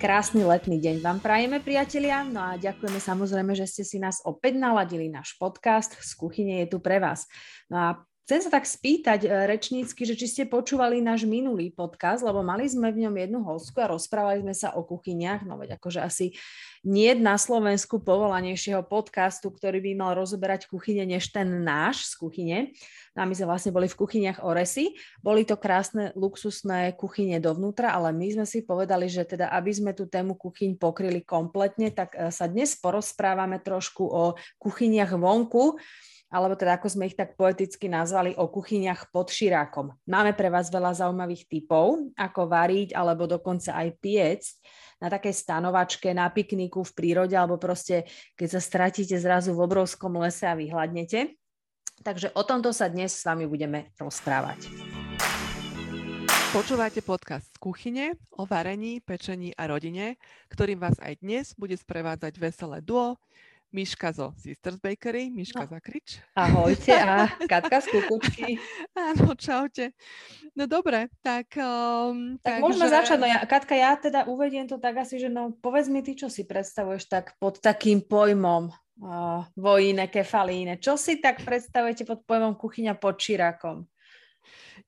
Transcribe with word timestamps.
Krásny 0.00 0.48
letný 0.48 0.80
deň 0.80 1.04
vám 1.04 1.20
prajeme, 1.20 1.60
priatelia. 1.60 2.24
No 2.24 2.40
a 2.40 2.56
ďakujeme 2.56 2.96
samozrejme, 2.96 3.52
že 3.52 3.68
ste 3.68 3.84
si 3.84 4.00
nás 4.00 4.24
opäť 4.24 4.56
naladili. 4.56 5.12
Náš 5.12 5.36
podcast 5.36 5.92
z 5.92 6.16
kuchyne 6.16 6.64
je 6.64 6.72
tu 6.72 6.80
pre 6.80 6.96
vás. 6.96 7.28
No 7.68 7.76
a 7.76 7.88
Chcem 8.30 8.46
sa 8.46 8.62
tak 8.62 8.62
spýtať 8.62 9.26
e, 9.26 9.28
rečnícky, 9.50 10.06
že 10.06 10.14
či 10.14 10.30
ste 10.30 10.42
počúvali 10.46 11.02
náš 11.02 11.26
minulý 11.26 11.74
podcast, 11.74 12.22
lebo 12.22 12.46
mali 12.46 12.62
sme 12.70 12.94
v 12.94 13.02
ňom 13.02 13.14
jednu 13.18 13.42
hostku 13.42 13.82
a 13.82 13.90
rozprávali 13.90 14.46
sme 14.46 14.54
sa 14.54 14.70
o 14.78 14.86
kuchyniach, 14.86 15.42
no 15.42 15.58
veď 15.58 15.74
akože 15.74 15.98
asi 15.98 16.38
nie 16.86 17.10
na 17.18 17.34
Slovensku 17.34 17.98
povolanejšieho 17.98 18.86
podcastu, 18.86 19.50
ktorý 19.50 19.82
by 19.82 19.92
mal 19.98 20.12
rozoberať 20.14 20.70
kuchyne, 20.70 21.02
než 21.10 21.34
ten 21.34 21.66
náš 21.66 22.14
z 22.14 22.22
kuchyne. 22.22 22.58
No 23.18 23.26
a 23.26 23.26
my 23.26 23.34
sme 23.34 23.50
vlastne 23.50 23.74
boli 23.74 23.90
v 23.90 23.98
kuchyniach 23.98 24.46
Oresy. 24.46 24.94
Boli 25.18 25.42
to 25.42 25.58
krásne, 25.58 26.14
luxusné 26.14 26.94
kuchyne 26.94 27.42
dovnútra, 27.42 27.90
ale 27.90 28.14
my 28.14 28.30
sme 28.30 28.46
si 28.46 28.62
povedali, 28.62 29.10
že 29.10 29.26
teda, 29.26 29.50
aby 29.50 29.74
sme 29.74 29.90
tú 29.90 30.06
tému 30.06 30.38
kuchyň 30.38 30.78
pokryli 30.78 31.26
kompletne, 31.26 31.90
tak 31.90 32.14
e, 32.14 32.30
sa 32.30 32.46
dnes 32.46 32.78
porozprávame 32.78 33.58
trošku 33.58 34.06
o 34.06 34.38
kuchyniach 34.62 35.18
vonku, 35.18 35.82
alebo 36.30 36.54
teda 36.54 36.78
ako 36.78 36.86
sme 36.86 37.10
ich 37.10 37.18
tak 37.18 37.34
poeticky 37.34 37.90
nazvali, 37.90 38.38
o 38.38 38.46
kuchyniach 38.46 39.10
pod 39.10 39.34
širákom. 39.34 39.90
Máme 40.06 40.30
pre 40.38 40.46
vás 40.46 40.70
veľa 40.70 40.94
zaujímavých 40.94 41.50
typov, 41.50 42.14
ako 42.14 42.46
variť 42.46 42.94
alebo 42.94 43.26
dokonca 43.26 43.74
aj 43.74 43.88
piecť 43.98 44.52
na 45.02 45.10
takej 45.10 45.34
stanovačke, 45.34 46.14
na 46.14 46.30
pikniku 46.30 46.86
v 46.86 46.94
prírode, 46.94 47.34
alebo 47.34 47.58
proste 47.58 48.06
keď 48.38 48.48
sa 48.56 48.60
stratíte 48.62 49.18
zrazu 49.18 49.50
v 49.52 49.66
obrovskom 49.66 50.22
lese 50.22 50.46
a 50.46 50.54
vyhľadnete. 50.54 51.34
Takže 52.00 52.32
o 52.32 52.42
tomto 52.46 52.72
sa 52.72 52.88
dnes 52.88 53.12
s 53.12 53.26
vami 53.26 53.44
budeme 53.44 53.92
rozprávať. 53.98 54.70
Počúvate 56.50 56.98
podcast 57.06 57.46
z 57.46 57.58
kuchyne 57.62 58.18
o 58.34 58.42
varení, 58.42 58.98
pečení 58.98 59.54
a 59.54 59.70
rodine, 59.70 60.18
ktorým 60.50 60.82
vás 60.82 60.98
aj 60.98 61.22
dnes 61.22 61.54
bude 61.54 61.78
sprevádzať 61.78 62.34
veselé 62.42 62.82
duo, 62.82 63.22
Miška 63.70 64.10
zo 64.10 64.34
Sisters 64.34 64.82
Bakery, 64.82 65.30
Miška 65.30 65.62
no. 65.62 65.70
Zakrič. 65.70 66.18
Ahojte 66.34 66.90
a 66.90 67.30
Katka 67.50 67.78
z 67.78 67.86
Kukučky. 67.94 68.58
Áno, 68.98 69.38
čaute. 69.38 69.94
No 70.58 70.66
dobre, 70.66 71.06
tak... 71.22 71.54
Um, 71.54 72.34
tak, 72.42 72.58
tak 72.58 72.66
môžeme 72.66 72.90
že... 72.90 72.94
začať. 72.98 73.18
No 73.22 73.26
ja, 73.30 73.38
Katka, 73.46 73.74
ja 73.78 73.94
teda 73.94 74.26
uvediem 74.26 74.66
to 74.66 74.82
tak 74.82 74.98
asi, 74.98 75.22
že 75.22 75.30
no 75.30 75.54
povedz 75.62 75.86
mi 75.86 76.02
ty, 76.02 76.18
čo 76.18 76.26
si 76.26 76.42
predstavuješ 76.42 77.06
tak 77.06 77.38
pod 77.38 77.62
takým 77.62 78.02
pojmom 78.02 78.74
uh, 79.06 79.46
vojine, 79.54 80.10
kefalíne. 80.10 80.82
Čo 80.82 80.98
si 80.98 81.22
tak 81.22 81.46
predstavujete 81.46 82.02
pod 82.02 82.26
pojmom 82.26 82.58
kuchyňa 82.58 82.98
pod 82.98 83.22
čirákom? 83.22 83.86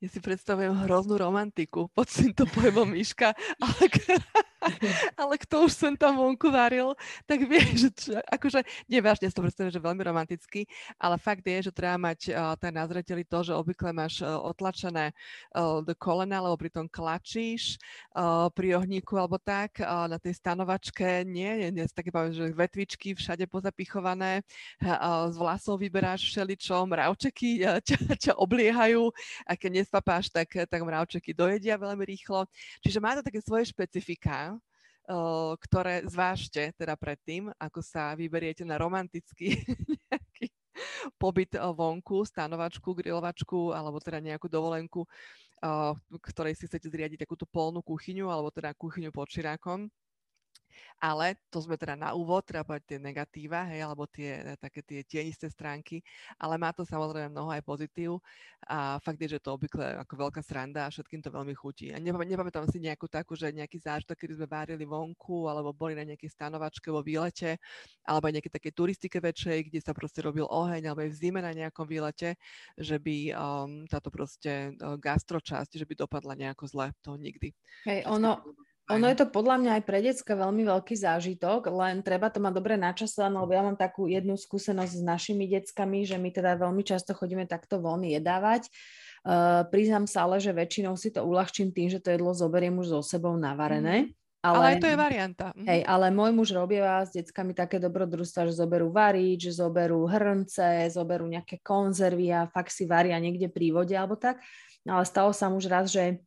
Ja 0.03 0.11
si 0.11 0.19
predstavujem 0.19 0.75
hroznú 0.83 1.15
romantiku 1.15 1.87
pod 1.95 2.11
týmto 2.11 2.43
pojmom 2.51 2.91
Miška, 2.91 3.39
ale, 3.63 3.87
ale 5.23 5.35
kto 5.39 5.71
už 5.71 5.73
sem 5.79 5.95
tam 5.95 6.19
vonku 6.19 6.51
varil, 6.51 6.99
tak 7.23 7.47
vie, 7.47 7.63
že 7.79 7.95
čo, 7.95 8.19
akože, 8.19 8.67
nevážne 8.91 9.31
si 9.31 9.35
to 9.39 9.47
predstavujem, 9.47 9.71
že 9.71 9.79
veľmi 9.79 10.03
romantický, 10.03 10.67
ale 10.99 11.23
fakt 11.23 11.47
je, 11.47 11.71
že 11.71 11.73
treba 11.73 12.03
mať 12.03 12.35
uh, 12.35 12.59
tak 12.59 12.75
na 12.75 12.83
zreteli 12.91 13.23
to, 13.23 13.47
že 13.47 13.55
obvykle 13.55 13.95
máš 13.95 14.27
uh, 14.27 14.43
otlačené 14.43 15.15
uh, 15.55 15.87
do 15.87 15.95
kolena, 15.95 16.43
lebo 16.43 16.59
pri 16.59 16.75
tom 16.75 16.91
klačíš 16.91 17.79
uh, 18.19 18.51
pri 18.51 18.83
ohníku 18.83 19.15
alebo 19.15 19.39
tak, 19.39 19.79
uh, 19.79 20.11
na 20.11 20.19
tej 20.19 20.35
stanovačke. 20.35 21.23
Nie, 21.31 21.63
nie, 21.63 21.71
nie 21.79 21.87
také 21.87 22.11
poviem, 22.11 22.35
že 22.35 22.51
vetvičky 22.51 23.15
všade 23.15 23.47
pozapichované, 23.47 24.43
uh, 24.83 25.31
z 25.31 25.37
vlasov 25.39 25.79
vyberáš 25.79 26.27
všeličo, 26.27 26.91
mravčeky 26.91 27.63
uh, 27.63 27.79
ťa, 27.79 28.19
ťa 28.19 28.33
obliehajú 28.35 29.15
a 29.47 29.55
keď 29.55 29.71
nespapáš, 29.93 30.33
tak, 30.33 30.49
tak 30.49 30.81
mravčeky 30.81 31.37
dojedia 31.37 31.77
veľmi 31.77 32.01
rýchlo. 32.09 32.49
Čiže 32.81 32.97
má 32.97 33.13
to 33.13 33.21
také 33.21 33.45
svoje 33.45 33.69
špecifika, 33.69 34.57
ktoré 35.61 36.01
zvážte 36.09 36.73
teda 36.81 36.97
predtým, 36.97 37.53
ako 37.61 37.85
sa 37.85 38.17
vyberiete 38.17 38.65
na 38.65 38.81
romantický 38.81 39.61
nejaký 40.09 40.49
pobyt 41.21 41.53
vonku, 41.61 42.25
stanovačku, 42.25 42.97
grilovačku 42.97 43.77
alebo 43.77 44.01
teda 44.01 44.25
nejakú 44.25 44.49
dovolenku, 44.49 45.05
ktorej 46.25 46.57
si 46.57 46.65
chcete 46.65 46.89
zriadiť 46.89 47.29
takúto 47.29 47.45
polnú 47.45 47.85
kuchyňu 47.85 48.33
alebo 48.33 48.49
teda 48.49 48.73
kuchyňu 48.73 49.13
pod 49.13 49.29
širákom 49.29 49.93
ale 51.03 51.39
to 51.51 51.59
sme 51.63 51.79
teda 51.79 51.99
na 51.99 52.15
úvod, 52.15 52.47
treba 52.47 52.67
povedať 52.67 52.97
tie 52.97 52.99
negatíva, 52.99 53.67
hej, 53.71 53.85
alebo 53.85 54.07
tie 54.07 54.57
také 54.59 54.81
tie 54.83 55.01
tienisté 55.03 55.51
stránky, 55.51 56.01
ale 56.39 56.57
má 56.57 56.71
to 56.71 56.87
samozrejme 56.87 57.33
mnoho 57.33 57.51
aj 57.51 57.63
pozitív 57.65 58.23
a 58.71 59.03
fakt 59.03 59.19
je, 59.19 59.37
že 59.37 59.43
to 59.43 59.59
obvykle 59.59 59.83
ako 60.03 60.15
veľká 60.15 60.41
sranda 60.43 60.87
a 60.87 60.93
všetkým 60.93 61.19
to 61.19 61.35
veľmi 61.35 61.55
chutí. 61.55 61.91
A 61.91 61.99
nepamätám 61.99 62.67
si 62.71 62.79
nejakú 62.79 63.11
takú, 63.11 63.35
že 63.35 63.51
nejaký 63.51 63.83
zážitok, 63.83 64.15
kedy 64.15 64.39
sme 64.39 64.47
várili 64.47 64.87
vonku, 64.87 65.51
alebo 65.51 65.75
boli 65.75 65.99
na 65.99 66.07
nejakej 66.07 66.31
stanovačke 66.31 66.89
vo 66.95 67.03
výlete, 67.03 67.59
alebo 68.07 68.31
aj 68.31 68.35
nejaké 68.39 68.51
také 68.51 68.71
turistike 68.71 69.19
väčšej, 69.19 69.59
kde 69.71 69.81
sa 69.83 69.91
proste 69.91 70.23
robil 70.23 70.47
oheň, 70.47 70.87
alebo 70.87 71.03
aj 71.03 71.11
v 71.11 71.19
zime 71.19 71.41
na 71.43 71.51
nejakom 71.51 71.87
výlete, 71.87 72.39
že 72.79 73.03
by 73.03 73.17
um, 73.35 73.85
táto 73.91 74.15
proste 74.15 74.75
uh, 74.79 74.95
gastročasť, 74.95 75.83
že 75.83 75.87
by 75.87 75.95
dopadla 75.99 76.39
nejako 76.39 76.65
zle, 76.71 76.87
to 77.03 77.19
nikdy. 77.19 77.51
Hej, 77.83 78.07
ono, 78.07 78.39
ono 78.95 79.07
je 79.09 79.17
to 79.19 79.27
podľa 79.29 79.57
mňa 79.63 79.71
aj 79.81 79.83
pre 79.89 79.99
decka 80.05 80.33
veľmi 80.37 80.63
veľký 80.69 80.95
zážitok, 80.95 81.73
len 81.73 82.05
treba 82.05 82.29
to 82.29 82.39
mať 82.39 82.53
dobre 82.53 82.75
načasované, 82.77 83.37
lebo 83.37 83.53
ja 83.53 83.63
mám 83.65 83.79
takú 83.81 84.07
jednu 84.07 84.37
skúsenosť 84.37 84.93
s 85.01 85.03
našimi 85.03 85.49
deckami, 85.49 86.05
že 86.05 86.21
my 86.21 86.29
teda 86.29 86.61
veľmi 86.61 86.85
často 86.85 87.17
chodíme 87.17 87.49
takto 87.49 87.81
von 87.81 88.05
jedávať. 88.05 88.69
Uh, 89.23 89.63
priznám 89.71 90.11
sa 90.11 90.27
ale, 90.27 90.43
že 90.43 90.51
väčšinou 90.51 90.99
si 90.99 91.15
to 91.15 91.23
uľahčím 91.23 91.71
tým, 91.71 91.87
že 91.89 92.03
to 92.03 92.11
jedlo 92.11 92.35
zoberiem 92.35 92.75
už 92.83 92.99
so 92.99 93.01
sebou 93.07 93.39
navarené. 93.39 94.11
Mm. 94.11 94.23
Ale, 94.43 94.59
ale 94.59 94.67
aj 94.75 94.77
to 94.83 94.91
je 94.91 94.99
varianta. 94.99 95.47
Mhm. 95.55 95.67
Hej, 95.71 95.81
ale 95.87 96.07
môj 96.11 96.31
muž 96.35 96.51
robieva 96.51 97.07
s 97.07 97.15
deckami 97.15 97.55
také 97.55 97.79
dobrodružstva, 97.79 98.51
že 98.51 98.59
zoberú 98.59 98.91
varič, 98.91 99.47
že 99.47 99.63
zoberú 99.63 100.03
hrnce, 100.11 100.91
zoberú 100.91 101.31
nejaké 101.31 101.63
konzervy 101.63 102.35
a 102.35 102.51
fakt 102.51 102.75
si 102.75 102.83
varia 102.83 103.15
niekde 103.23 103.47
pri 103.47 103.71
vode 103.71 103.95
alebo 103.95 104.19
tak. 104.19 104.43
Ale 104.83 105.07
stalo 105.07 105.31
sa 105.31 105.47
už 105.47 105.71
raz, 105.71 105.95
že 105.95 106.19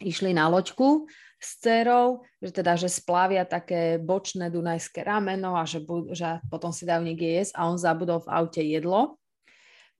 išli 0.00 0.32
na 0.32 0.48
loďku 0.48 1.04
s 1.42 1.58
dcerou, 1.58 2.22
že 2.38 2.54
teda, 2.54 2.78
že 2.78 2.86
splavia 2.86 3.42
také 3.42 3.98
bočné 3.98 4.48
dunajské 4.48 5.02
rameno 5.02 5.58
a 5.58 5.66
že, 5.66 5.82
bu- 5.82 6.14
že 6.14 6.38
potom 6.46 6.70
si 6.70 6.86
dajú 6.86 7.02
niekde 7.02 7.42
jesť 7.42 7.52
a 7.58 7.66
on 7.66 7.76
zabudol 7.76 8.22
v 8.22 8.32
aute 8.32 8.62
jedlo. 8.62 9.18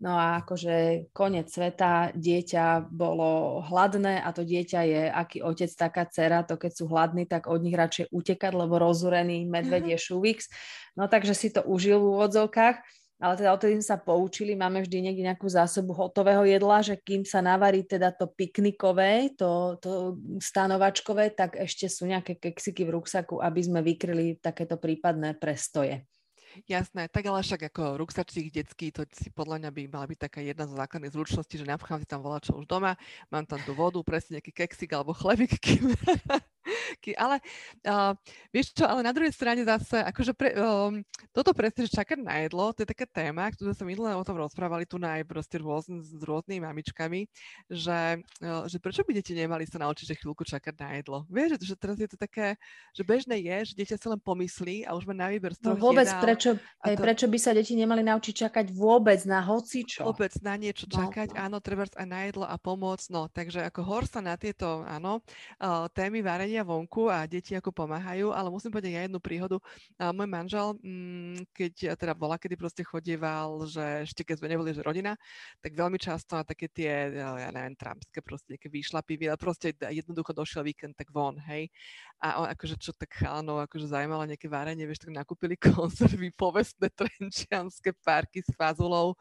No 0.03 0.19
a 0.19 0.43
akože 0.43 1.07
koniec 1.15 1.47
sveta, 1.47 2.11
dieťa 2.11 2.91
bolo 2.91 3.63
hladné 3.63 4.19
a 4.19 4.35
to 4.35 4.43
dieťa 4.43 4.81
je, 4.83 5.03
aký 5.07 5.39
otec, 5.47 5.71
taká 5.71 6.11
dcera, 6.11 6.43
to 6.43 6.59
keď 6.59 6.73
sú 6.75 6.91
hladní, 6.91 7.23
tak 7.31 7.47
od 7.47 7.63
nich 7.63 7.79
radšej 7.79 8.11
utekať, 8.11 8.51
lebo 8.51 8.83
rozúrený 8.83 9.47
medvedie 9.47 9.95
mm-hmm. 9.95 10.11
šuvix. 10.11 10.51
No 10.99 11.07
takže 11.07 11.39
si 11.39 11.55
to 11.55 11.63
užil 11.63 12.03
v 12.03 12.19
úvodzovkách 12.19 12.83
ale 13.23 13.39
teda 13.39 13.55
odtedy 13.55 13.79
sme 13.79 13.87
sa 13.87 14.03
poučili, 14.03 14.59
máme 14.59 14.83
vždy 14.83 14.99
niekde 14.99 15.23
nejakú 15.23 15.47
zásobu 15.47 15.95
hotového 15.95 16.43
jedla, 16.43 16.83
že 16.83 16.99
kým 16.99 17.23
sa 17.23 17.39
navarí 17.39 17.87
teda 17.87 18.11
to 18.11 18.27
piknikové, 18.27 19.31
to, 19.39 19.79
to 19.79 20.19
stanovačkové, 20.43 21.31
tak 21.31 21.55
ešte 21.55 21.87
sú 21.87 22.11
nejaké 22.11 22.43
keksiky 22.43 22.83
v 22.83 22.99
ruksaku, 22.99 23.39
aby 23.39 23.63
sme 23.63 23.79
vykryli 23.79 24.43
takéto 24.43 24.75
prípadné 24.75 25.39
prestoje. 25.39 26.03
Jasné, 26.69 27.09
tak 27.09 27.25
ale 27.25 27.41
však 27.41 27.73
ako 27.73 27.97
ruksačík 28.05 28.53
detský, 28.53 28.93
to 28.93 29.09
si 29.17 29.33
podľa 29.33 29.65
mňa 29.65 29.71
by 29.73 29.83
mala 29.89 30.05
byť 30.05 30.19
taká 30.29 30.45
jedna 30.45 30.69
zo 30.69 30.77
základných 30.77 31.15
zručností, 31.15 31.57
že 31.57 31.65
napchám 31.65 32.03
si 32.03 32.11
tam 32.11 32.21
volať 32.21 32.53
čo 32.53 32.61
už 32.61 32.69
doma, 32.69 32.93
mám 33.33 33.49
tam 33.49 33.57
tú 33.65 33.73
vodu, 33.73 33.97
presne 34.05 34.37
nejaký 34.37 34.53
keksik 34.53 34.93
alebo 34.93 35.17
chlebík, 35.17 35.57
kým, 35.57 35.97
ale 37.19 37.43
uh, 37.87 38.13
vieš 38.55 38.75
čo, 38.75 38.85
ale 38.87 39.03
na 39.03 39.11
druhej 39.11 39.33
strane 39.35 39.63
zase, 39.67 39.99
akože 39.99 40.33
pre, 40.37 40.55
um, 40.55 41.03
toto 41.35 41.51
presne, 41.57 41.87
že 41.87 41.97
čakať 41.99 42.19
na 42.23 42.45
jedlo, 42.45 42.71
to 42.71 42.87
je 42.87 42.93
taká 42.93 43.07
téma, 43.09 43.51
ktorú 43.51 43.75
sme 43.75 43.95
minulé 43.95 44.15
o 44.15 44.27
tom 44.27 44.39
rozprávali 44.39 44.87
tu 44.87 44.99
na 44.99 45.21
aj 45.21 45.27
proste 45.27 45.59
rôzn, 45.59 46.03
s 46.03 46.23
rôznymi 46.23 46.63
mamičkami, 46.63 47.27
že, 47.71 48.21
uh, 48.43 48.65
že 48.67 48.77
prečo 48.79 49.03
by 49.03 49.13
deti 49.17 49.33
nemali 49.33 49.65
sa 49.67 49.83
naučiť, 49.83 50.05
že 50.13 50.19
chvíľku 50.19 50.45
čakať 50.45 50.75
na 50.79 50.89
jedlo. 50.99 51.19
Vieš, 51.31 51.49
že, 51.59 51.75
že 51.75 51.77
teraz 51.79 51.97
je 51.99 52.09
to 52.11 52.19
také, 52.21 52.61
že 52.93 53.03
bežné 53.03 53.41
je, 53.41 53.73
že 53.73 53.77
dieťa 53.79 53.97
sa 53.99 54.13
len 54.13 54.21
pomyslí 54.21 54.85
a 54.85 54.95
už 54.95 55.09
má 55.09 55.15
na 55.17 55.33
výber 55.33 55.57
z 55.57 55.65
no 55.65 55.75
vôbec, 55.79 56.05
jedál, 56.05 56.23
prečo, 56.23 56.51
to... 56.59 57.01
prečo 57.01 57.27
by 57.27 57.39
sa 57.41 57.51
deti 57.57 57.73
nemali 57.73 58.05
naučiť 58.05 58.35
čakať 58.47 58.67
vôbec 58.77 59.21
na 59.25 59.41
hocičo? 59.41 60.05
Vôbec 60.05 60.37
na 60.45 60.55
niečo 60.61 60.85
no, 60.91 60.95
čakať, 61.01 61.33
no, 61.33 61.37
no. 61.37 61.43
áno, 61.49 61.57
treba 61.65 61.89
aj 61.89 62.09
na 62.09 62.21
jedlo 62.29 62.45
a 62.45 62.57
pomoc, 62.61 63.01
no, 63.09 63.33
takže 63.33 63.65
ako 63.73 63.81
hor 63.83 64.05
sa 64.05 64.21
na 64.21 64.37
tieto, 64.37 64.85
áno, 64.85 65.25
uh, 65.25 65.89
témy 65.97 66.21
varenia 66.21 66.52
varenia 66.53 66.69
vonku 66.69 67.09
a 67.09 67.25
deti 67.25 67.57
ako 67.57 67.73
pomáhajú, 67.73 68.29
ale 68.29 68.53
musím 68.53 68.69
povedať 68.69 68.93
ja 68.93 69.03
jednu 69.09 69.17
príhodu. 69.25 69.57
A 69.97 70.13
môj 70.13 70.29
manžel, 70.29 70.77
mm, 70.85 71.49
keď 71.57 71.97
teda 71.97 72.13
bola, 72.13 72.37
kedy 72.37 72.61
proste 72.61 72.85
chodieval, 72.85 73.65
že 73.65 74.05
ešte 74.05 74.21
keď 74.21 74.37
sme 74.37 74.53
neboli, 74.53 74.77
že 74.77 74.85
rodina, 74.85 75.17
tak 75.65 75.73
veľmi 75.73 75.97
často 75.97 76.37
na 76.37 76.45
také 76.45 76.69
tie, 76.69 77.09
ja 77.17 77.49
neviem, 77.49 77.73
trampské 77.73 78.21
proste 78.21 78.53
nejaké 78.53 78.69
výšlapy, 78.69 79.33
proste 79.41 79.73
jednoducho 79.81 80.37
došiel 80.37 80.61
víkend 80.69 80.93
tak 80.93 81.09
von, 81.09 81.41
hej. 81.49 81.73
a 82.21 82.45
on 82.45 82.47
akože 82.53 82.77
čo 82.77 82.93
tak 82.93 83.17
chalanov 83.17 83.65
akože 83.65 83.89
zaujímalo 83.89 84.29
nejaké 84.29 84.47
várenie, 84.53 84.85
vieš, 84.85 85.09
tak 85.09 85.17
nakúpili 85.17 85.57
konzervy, 85.73 86.29
povestné 86.37 86.93
trenčianské 86.93 87.97
párky 88.05 88.45
s 88.45 88.53
fazulou 88.53 89.17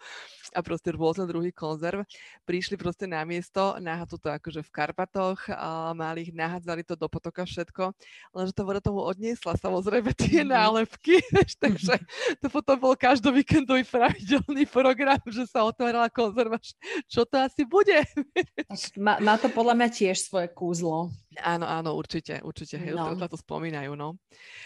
a 0.52 0.60
proste 0.60 0.92
rôzne 0.92 1.24
druhý 1.24 1.56
konzerv. 1.56 2.04
Prišli 2.44 2.76
proste 2.76 3.08
na 3.08 3.24
miesto, 3.24 3.80
nahádzali 3.80 4.20
to 4.20 4.30
akože 4.36 4.62
v 4.68 4.74
Karpatoch, 4.76 5.40
a 5.48 5.96
mali 5.96 6.28
ich, 6.28 6.32
nahádzali 6.36 6.84
to 6.84 6.98
do 6.98 7.08
potoka 7.22 7.46
všetko, 7.46 7.94
lenže 8.34 8.58
to 8.58 8.66
voda 8.66 8.82
tomu 8.82 9.06
odniesla 9.06 9.54
samozrejme 9.54 10.10
tie 10.18 10.42
mm-hmm. 10.42 10.58
nálepky, 10.58 11.22
takže 11.62 12.02
to 12.42 12.50
potom 12.50 12.82
bol 12.82 12.98
každý 12.98 13.30
víkendový 13.30 13.86
pravidelný 13.86 14.66
program, 14.66 15.22
že 15.30 15.46
sa 15.46 15.62
otvárala 15.62 16.10
konzerva, 16.10 16.58
čo 17.06 17.22
to 17.22 17.38
asi 17.38 17.62
bude. 17.62 17.94
Má, 18.98 19.20
má 19.20 19.36
to 19.38 19.52
podľa 19.52 19.78
mňa 19.78 19.90
tiež 19.92 20.18
svoje 20.32 20.48
kúzlo. 20.50 21.12
Áno, 21.40 21.64
áno, 21.64 21.96
určite, 21.96 22.44
určite, 22.44 22.76
hej, 22.76 22.92
no. 22.92 23.16
to 23.16 23.40
spomínajú, 23.40 23.96
no. 23.96 24.20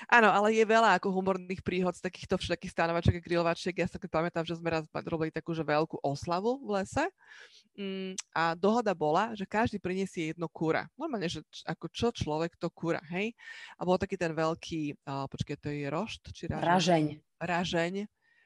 Áno, 0.10 0.34
ale 0.34 0.50
je 0.58 0.66
veľa 0.66 0.98
ako 0.98 1.14
humorných 1.14 1.62
príhod 1.62 1.94
z 1.94 2.02
takýchto 2.02 2.42
všetkých 2.42 2.74
stanovačiek 2.74 3.22
a 3.22 3.22
grilovačiek. 3.22 3.78
Ja 3.78 3.86
sa 3.86 4.02
pamätám, 4.02 4.50
že 4.50 4.58
sme 4.58 4.74
raz 4.74 4.90
robili 5.06 5.30
takú 5.30 5.54
že 5.54 5.62
veľkú 5.62 6.02
oslavu 6.02 6.58
v 6.66 6.82
lese 6.82 7.06
mm, 7.78 8.18
a 8.34 8.58
dohoda 8.58 8.98
bola, 8.98 9.38
že 9.38 9.46
každý 9.46 9.78
priniesie 9.78 10.34
jedno 10.34 10.50
kúra. 10.50 10.90
Normálne, 10.98 11.30
že 11.30 11.46
č- 11.54 11.62
ako 11.70 11.86
čo 11.94 12.10
človek, 12.10 12.58
to 12.58 12.74
kúra, 12.74 12.98
hej. 13.14 13.38
A 13.78 13.86
bol 13.86 14.02
taký 14.02 14.18
ten 14.18 14.34
veľký, 14.34 15.06
uh, 15.06 15.30
počkej, 15.30 15.62
to 15.62 15.70
je 15.70 15.86
rošt? 15.86 16.34
Či 16.34 16.50
ražeň? 16.50 16.66
Ražeň. 16.66 17.06
Ražeň 17.46 17.96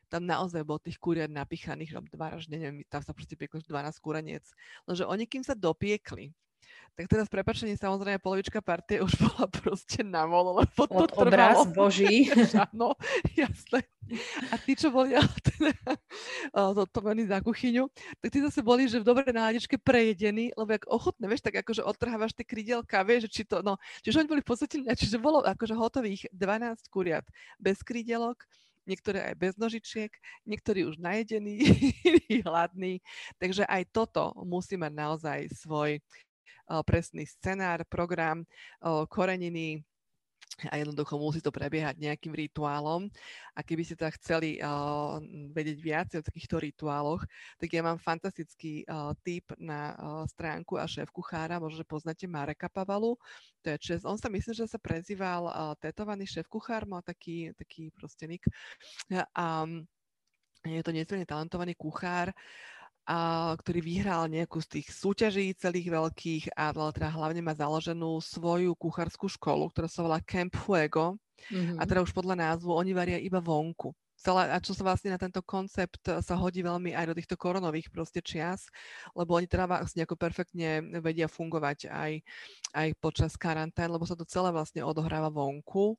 tam 0.09 0.25
naozaj 0.25 0.65
bol 0.65 0.81
tých 0.81 0.97
kuriat 0.97 1.29
napichaných, 1.29 1.93
dva 2.09 2.33
ražne, 2.33 2.57
neviem, 2.57 2.81
tam 2.89 3.05
sa 3.05 3.13
proste 3.13 3.37
pieklo 3.37 3.61
12 3.61 3.93
kúraniec. 4.01 4.41
Lenže 4.89 5.05
oni, 5.05 5.29
kým 5.29 5.45
sa 5.45 5.53
dopiekli, 5.53 6.33
tak 6.99 7.07
teraz 7.07 7.31
prepačenie, 7.31 7.79
samozrejme 7.79 8.19
polovička 8.19 8.59
partie 8.59 8.99
už 8.99 9.15
bola 9.23 9.47
proste 9.47 10.03
na 10.03 10.27
mol, 10.27 10.51
lebo 10.51 10.83
to 10.83 11.07
Od 11.07 11.15
obraz 11.15 11.63
boží. 11.71 12.27
Áno, 12.75 12.91
jasné. 13.39 13.87
A 14.51 14.59
tí, 14.59 14.75
čo 14.75 14.91
boli 14.91 15.15
zodpovední 16.51 17.23
za 17.31 17.39
kuchyňu, 17.39 17.87
tak 18.19 18.35
tí 18.35 18.43
zase 18.43 18.59
boli, 18.59 18.91
že 18.91 18.99
v 18.99 19.07
dobrej 19.07 19.31
náladičke 19.31 19.79
prejedení, 19.79 20.51
lebo 20.59 20.75
jak 20.75 20.91
ochotné, 20.91 21.31
vieš, 21.31 21.47
tak 21.47 21.63
akože 21.63 21.87
odtrhávaš 21.87 22.35
tie 22.35 22.43
krydielka, 22.43 22.99
vieš, 23.07 23.31
či 23.31 23.47
to, 23.47 23.63
no, 23.63 23.79
čiže 24.03 24.19
oni 24.19 24.27
boli 24.27 24.43
v 24.43 24.49
podstate, 24.51 24.83
čiže 24.83 25.23
bolo 25.23 25.39
akože 25.39 25.79
hotových 25.79 26.27
12 26.35 26.83
kuriat 26.91 27.23
bez 27.63 27.79
krydielok, 27.79 28.43
niektoré 28.83 29.31
aj 29.31 29.35
bez 29.39 29.53
nožičiek, 29.55 30.11
niektorí 30.43 30.83
už 30.83 30.97
najedení, 30.99 31.61
hladní. 32.43 32.99
Takže 33.37 33.63
aj 33.69 33.87
toto 33.93 34.33
musí 34.41 34.75
mať 34.75 34.91
naozaj 34.97 35.39
svoj 35.53 36.01
presný 36.85 37.25
scenár, 37.25 37.85
program, 37.89 38.45
koreniny, 39.09 39.83
a 40.67 40.75
jednoducho 40.75 41.15
musí 41.15 41.39
to 41.39 41.55
prebiehať 41.55 41.95
nejakým 41.95 42.35
rituálom. 42.35 43.07
A 43.55 43.63
keby 43.63 43.87
ste 43.87 43.95
teda 43.95 44.11
chceli 44.19 44.59
uh, 44.59 45.21
vedieť 45.55 45.77
viac 45.79 46.07
o 46.19 46.25
takýchto 46.25 46.59
rituáloch, 46.59 47.23
tak 47.55 47.69
ja 47.71 47.79
mám 47.79 47.95
fantastický 48.01 48.83
uh, 48.83 49.15
tip 49.23 49.47
na 49.55 49.95
uh, 49.95 50.27
stránku 50.27 50.75
a 50.75 50.89
šéf 50.89 51.13
kuchára, 51.15 51.63
možno, 51.63 51.87
poznáte 51.87 52.27
Mareka 52.27 52.67
Pavalu. 52.67 53.15
To 53.63 53.67
je 53.71 53.77
čest. 53.79 54.03
On 54.03 54.19
sa 54.19 54.27
myslím, 54.27 54.55
že 54.57 54.67
sa 54.67 54.79
prezýval 54.81 55.47
uh, 55.47 55.71
tetovaný 55.79 56.27
šéf 56.27 56.51
kuchár, 56.51 56.83
mal 56.83 57.05
taký, 57.05 57.55
taký 57.55 57.93
proste 57.95 58.27
nik. 58.27 58.43
Um, 59.37 59.87
je 60.67 60.83
to 60.83 60.91
nesmierne 60.91 61.23
talentovaný 61.23 61.71
kuchár. 61.79 62.35
A, 63.09 63.57
ktorý 63.57 63.81
vyhral 63.81 64.29
nejakú 64.29 64.61
z 64.61 64.77
tých 64.77 64.93
súťaží 64.93 65.57
celých 65.57 65.89
veľkých 65.89 66.53
a 66.53 66.69
teda 66.93 67.09
hlavne 67.09 67.41
má 67.41 67.57
založenú 67.57 68.21
svoju 68.21 68.77
kuchárskú 68.77 69.25
školu, 69.25 69.73
ktorá 69.73 69.89
sa 69.89 70.05
volá 70.05 70.21
Camp 70.21 70.53
Fuego. 70.53 71.17
Mm-hmm. 71.49 71.81
A 71.81 71.89
teda 71.89 72.05
už 72.05 72.13
podľa 72.13 72.37
názvu 72.37 72.69
oni 72.69 72.93
varia 72.93 73.17
iba 73.17 73.41
vonku. 73.41 73.97
Celé, 74.19 74.51
a 74.51 74.59
čo 74.59 74.75
sa 74.75 74.83
vlastne 74.83 75.15
na 75.15 75.17
tento 75.17 75.39
koncept 75.39 76.03
sa 76.03 76.35
hodí 76.35 76.59
veľmi 76.59 76.91
aj 76.91 77.07
do 77.07 77.15
týchto 77.15 77.39
koronových 77.39 77.87
proste 77.87 78.19
čias, 78.19 78.67
lebo 79.15 79.39
oni 79.39 79.47
teda 79.47 79.63
vlastne 79.63 80.03
ako 80.03 80.19
perfektne 80.19 80.99
vedia 80.99 81.31
fungovať 81.31 81.87
aj, 81.87 82.19
aj 82.75 82.87
počas 82.99 83.39
karantén, 83.39 83.87
lebo 83.87 84.03
sa 84.03 84.19
to 84.19 84.27
celé 84.27 84.51
vlastne 84.51 84.83
odohráva 84.83 85.31
vonku 85.31 85.95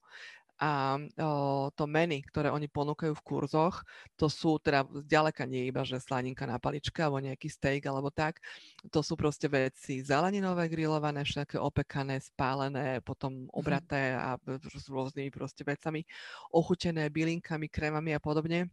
a 0.61 1.01
o, 1.01 1.73
to 1.73 1.89
meny, 1.89 2.21
ktoré 2.29 2.53
oni 2.53 2.69
ponúkajú 2.69 3.17
v 3.17 3.25
kurzoch, 3.25 3.81
to 4.21 4.29
sú 4.29 4.61
teda 4.61 4.85
zďaleka 4.85 5.49
nie 5.49 5.73
iba, 5.73 5.81
že 5.89 5.97
slaninka 5.97 6.45
na 6.45 6.61
paličke 6.61 7.01
alebo 7.01 7.17
nejaký 7.17 7.49
steak 7.49 7.89
alebo 7.89 8.13
tak. 8.13 8.45
To 8.93 9.01
sú 9.01 9.17
proste 9.17 9.49
veci 9.49 10.05
zeleninové, 10.05 10.69
grillované, 10.69 11.25
všetké 11.25 11.57
opekané, 11.57 12.21
spálené, 12.21 13.01
potom 13.01 13.49
mhm. 13.49 13.57
obraté 13.57 14.13
a 14.13 14.37
s 14.61 14.87
rôznymi 14.87 15.33
proste 15.33 15.65
vecami, 15.65 16.05
ochutené 16.53 17.09
bylinkami, 17.09 17.73
krémami 17.73 18.13
a 18.13 18.21
podobne 18.21 18.69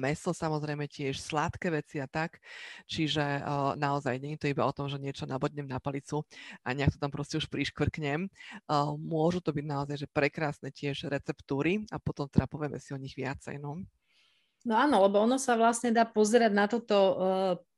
meso 0.00 0.32
samozrejme 0.32 0.88
tiež 0.88 1.20
sladké 1.20 1.68
veci 1.68 2.00
a 2.00 2.08
tak, 2.08 2.40
čiže 2.88 3.20
uh, 3.20 3.76
naozaj 3.76 4.16
nie 4.16 4.36
je 4.36 4.40
to 4.40 4.50
iba 4.52 4.64
o 4.64 4.72
tom, 4.72 4.88
že 4.88 4.96
niečo 4.96 5.28
nabodnem 5.28 5.68
na 5.68 5.76
palicu 5.76 6.24
a 6.64 6.72
nejak 6.72 6.96
to 6.96 6.98
tam 6.98 7.12
proste 7.12 7.36
už 7.36 7.52
priškvrknem. 7.52 8.32
Uh, 8.64 8.96
môžu 8.96 9.44
to 9.44 9.52
byť 9.52 9.66
naozaj 9.68 9.96
že 10.00 10.08
prekrásne 10.08 10.72
tiež 10.72 11.12
receptúry 11.12 11.84
a 11.92 12.00
potom 12.00 12.24
teda 12.28 12.48
povieme 12.48 12.80
si 12.80 12.96
o 12.96 13.00
nich 13.00 13.12
viacej. 13.12 13.60
No. 13.60 13.84
no 14.64 14.74
áno, 14.74 15.04
lebo 15.04 15.20
ono 15.20 15.36
sa 15.36 15.52
vlastne 15.60 15.92
dá 15.92 16.08
pozerať 16.08 16.52
na 16.56 16.64
toto 16.64 16.96
uh, 16.96 17.14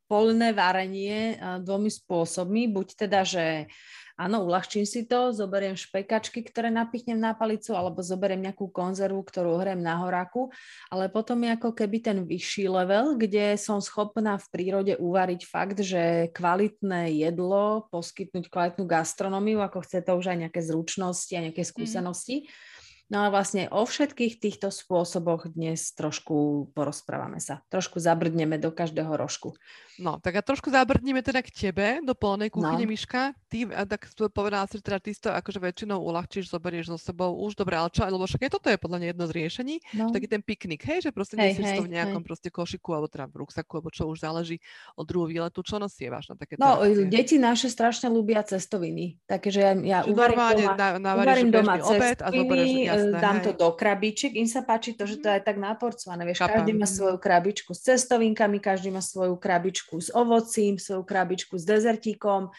polné 0.07 0.55
varenie 0.55 1.35
uh, 1.35 1.59
dvomi 1.59 1.91
spôsobmi. 1.91 2.71
Buď 2.71 2.87
teda, 2.95 3.27
že 3.27 3.67
áno, 4.15 4.47
uľahčím 4.47 4.87
si 4.87 5.07
to, 5.07 5.35
zoberiem 5.35 5.75
špekačky, 5.75 6.47
ktoré 6.47 6.71
napichnem 6.71 7.19
na 7.19 7.35
palicu, 7.35 7.75
alebo 7.75 8.03
zoberiem 8.03 8.43
nejakú 8.43 8.71
konzervu, 8.71 9.23
ktorú 9.23 9.59
hrem 9.59 9.83
na 9.83 9.99
horáku, 10.03 10.55
ale 10.91 11.11
potom 11.11 11.43
je 11.43 11.51
ako 11.55 11.71
keby 11.75 11.99
ten 12.03 12.19
vyšší 12.23 12.71
level, 12.71 13.19
kde 13.19 13.59
som 13.59 13.83
schopná 13.83 14.39
v 14.39 14.47
prírode 14.55 14.95
uvariť 14.99 15.41
fakt, 15.47 15.79
že 15.83 16.31
kvalitné 16.31 17.15
jedlo, 17.19 17.91
poskytnúť 17.91 18.47
kvalitnú 18.51 18.87
gastronómiu, 18.87 19.59
ako 19.63 19.83
chce 19.83 20.07
to 20.07 20.15
už 20.15 20.31
aj 20.31 20.39
nejaké 20.49 20.61
zručnosti 20.63 21.33
a 21.35 21.45
nejaké 21.51 21.63
mhm. 21.67 21.71
skúsenosti. 21.71 22.37
Mm 22.47 22.74
No 23.13 23.29
a 23.29 23.29
vlastne 23.29 23.69
o 23.69 23.85
všetkých 23.85 24.41
týchto 24.41 24.73
spôsoboch 24.73 25.53
dnes 25.53 25.93
trošku 25.93 26.69
porozprávame 26.73 27.37
sa. 27.37 27.61
Trošku 27.69 28.01
zabrdneme 28.01 28.57
do 28.57 28.73
každého 28.73 29.13
rožku. 29.21 29.53
No, 30.01 30.19
tak 30.19 30.35
a 30.35 30.43
trošku 30.43 30.75
zabrdneme 30.75 31.23
teda 31.23 31.45
k 31.45 31.53
tebe, 31.55 32.03
do 32.03 32.17
polnej 32.19 32.51
kuchyne, 32.51 32.83
no. 32.83 32.91
Miška. 32.91 33.37
Ty, 33.47 33.71
a 33.71 33.87
tak 33.87 34.11
povedala 34.35 34.67
si, 34.67 34.81
že 34.81 34.85
teda 34.91 34.99
ty 34.99 35.15
to 35.15 35.31
akože 35.31 35.63
väčšinou 35.63 36.03
uľahčíš, 36.03 36.51
zoberieš 36.51 36.91
so 36.91 36.99
sebou 36.99 37.39
už, 37.47 37.55
dobre, 37.55 37.79
ale 37.79 37.93
čo, 37.95 38.03
lebo 38.03 38.27
však 38.27 38.49
aj 38.49 38.53
toto 38.59 38.67
je 38.73 38.79
podľa 38.81 38.99
mňa 38.99 39.09
jedno 39.15 39.25
z 39.31 39.33
riešení, 39.39 39.75
no. 39.95 40.11
taký 40.11 40.27
ten 40.27 40.43
piknik, 40.43 40.83
hej, 40.83 41.07
že 41.07 41.11
proste 41.15 41.39
hej, 41.39 41.55
nesieš 41.55 41.79
to 41.79 41.87
v 41.87 41.95
nejakom 41.95 42.23
hej. 42.25 42.27
proste 42.27 42.49
košiku, 42.51 42.89
alebo 42.91 43.07
teda 43.07 43.31
v 43.31 43.47
ruksaku, 43.47 43.73
alebo 43.79 43.91
čo 43.95 44.11
už 44.11 44.19
záleží 44.19 44.59
od 44.99 45.07
druhú 45.07 45.31
výletu, 45.31 45.63
čo 45.63 45.79
nosievaš 45.79 46.27
na 46.27 46.35
také 46.35 46.59
No, 46.59 46.83
akcie? 46.83 47.07
deti 47.07 47.37
naše 47.39 47.71
strašne 47.71 48.11
ľúbia 48.11 48.43
cestoviny, 48.43 49.23
takže 49.31 49.59
ja, 49.63 49.73
ja 49.79 49.99
uvarím 50.11 50.43
doma, 50.59 50.99
na, 50.99 51.11
uvarím 51.23 51.55
doma 51.55 51.79
obed 51.87 52.19
a 52.19 52.29
zoberieš 52.35 52.71
jasné, 52.95 53.19
dám 53.19 53.39
hej. 53.39 53.45
to 53.45 53.51
do 53.59 53.69
krabičiek, 53.75 54.33
im 54.39 54.47
sa 54.47 54.63
páči 54.63 54.95
to, 54.95 55.05
že 55.05 55.19
to 55.19 55.29
je 55.29 55.41
mhm. 55.43 55.47
tak 55.47 55.57
naporcované, 55.59 56.23
vieš, 56.23 56.41
Chápam. 56.43 56.63
každý 56.63 56.73
má 56.79 56.87
svoju 56.87 57.17
krabičku 57.19 57.71
s 57.75 57.81
cestovinkami, 57.83 58.59
každý 58.63 58.89
má 58.95 59.03
svoju 59.03 59.35
krabičku 59.35 59.99
s 60.01 60.09
ovocím, 60.15 60.79
svoju 60.79 61.03
krabičku 61.03 61.59
s 61.59 61.65
dezertíkom, 61.67 62.55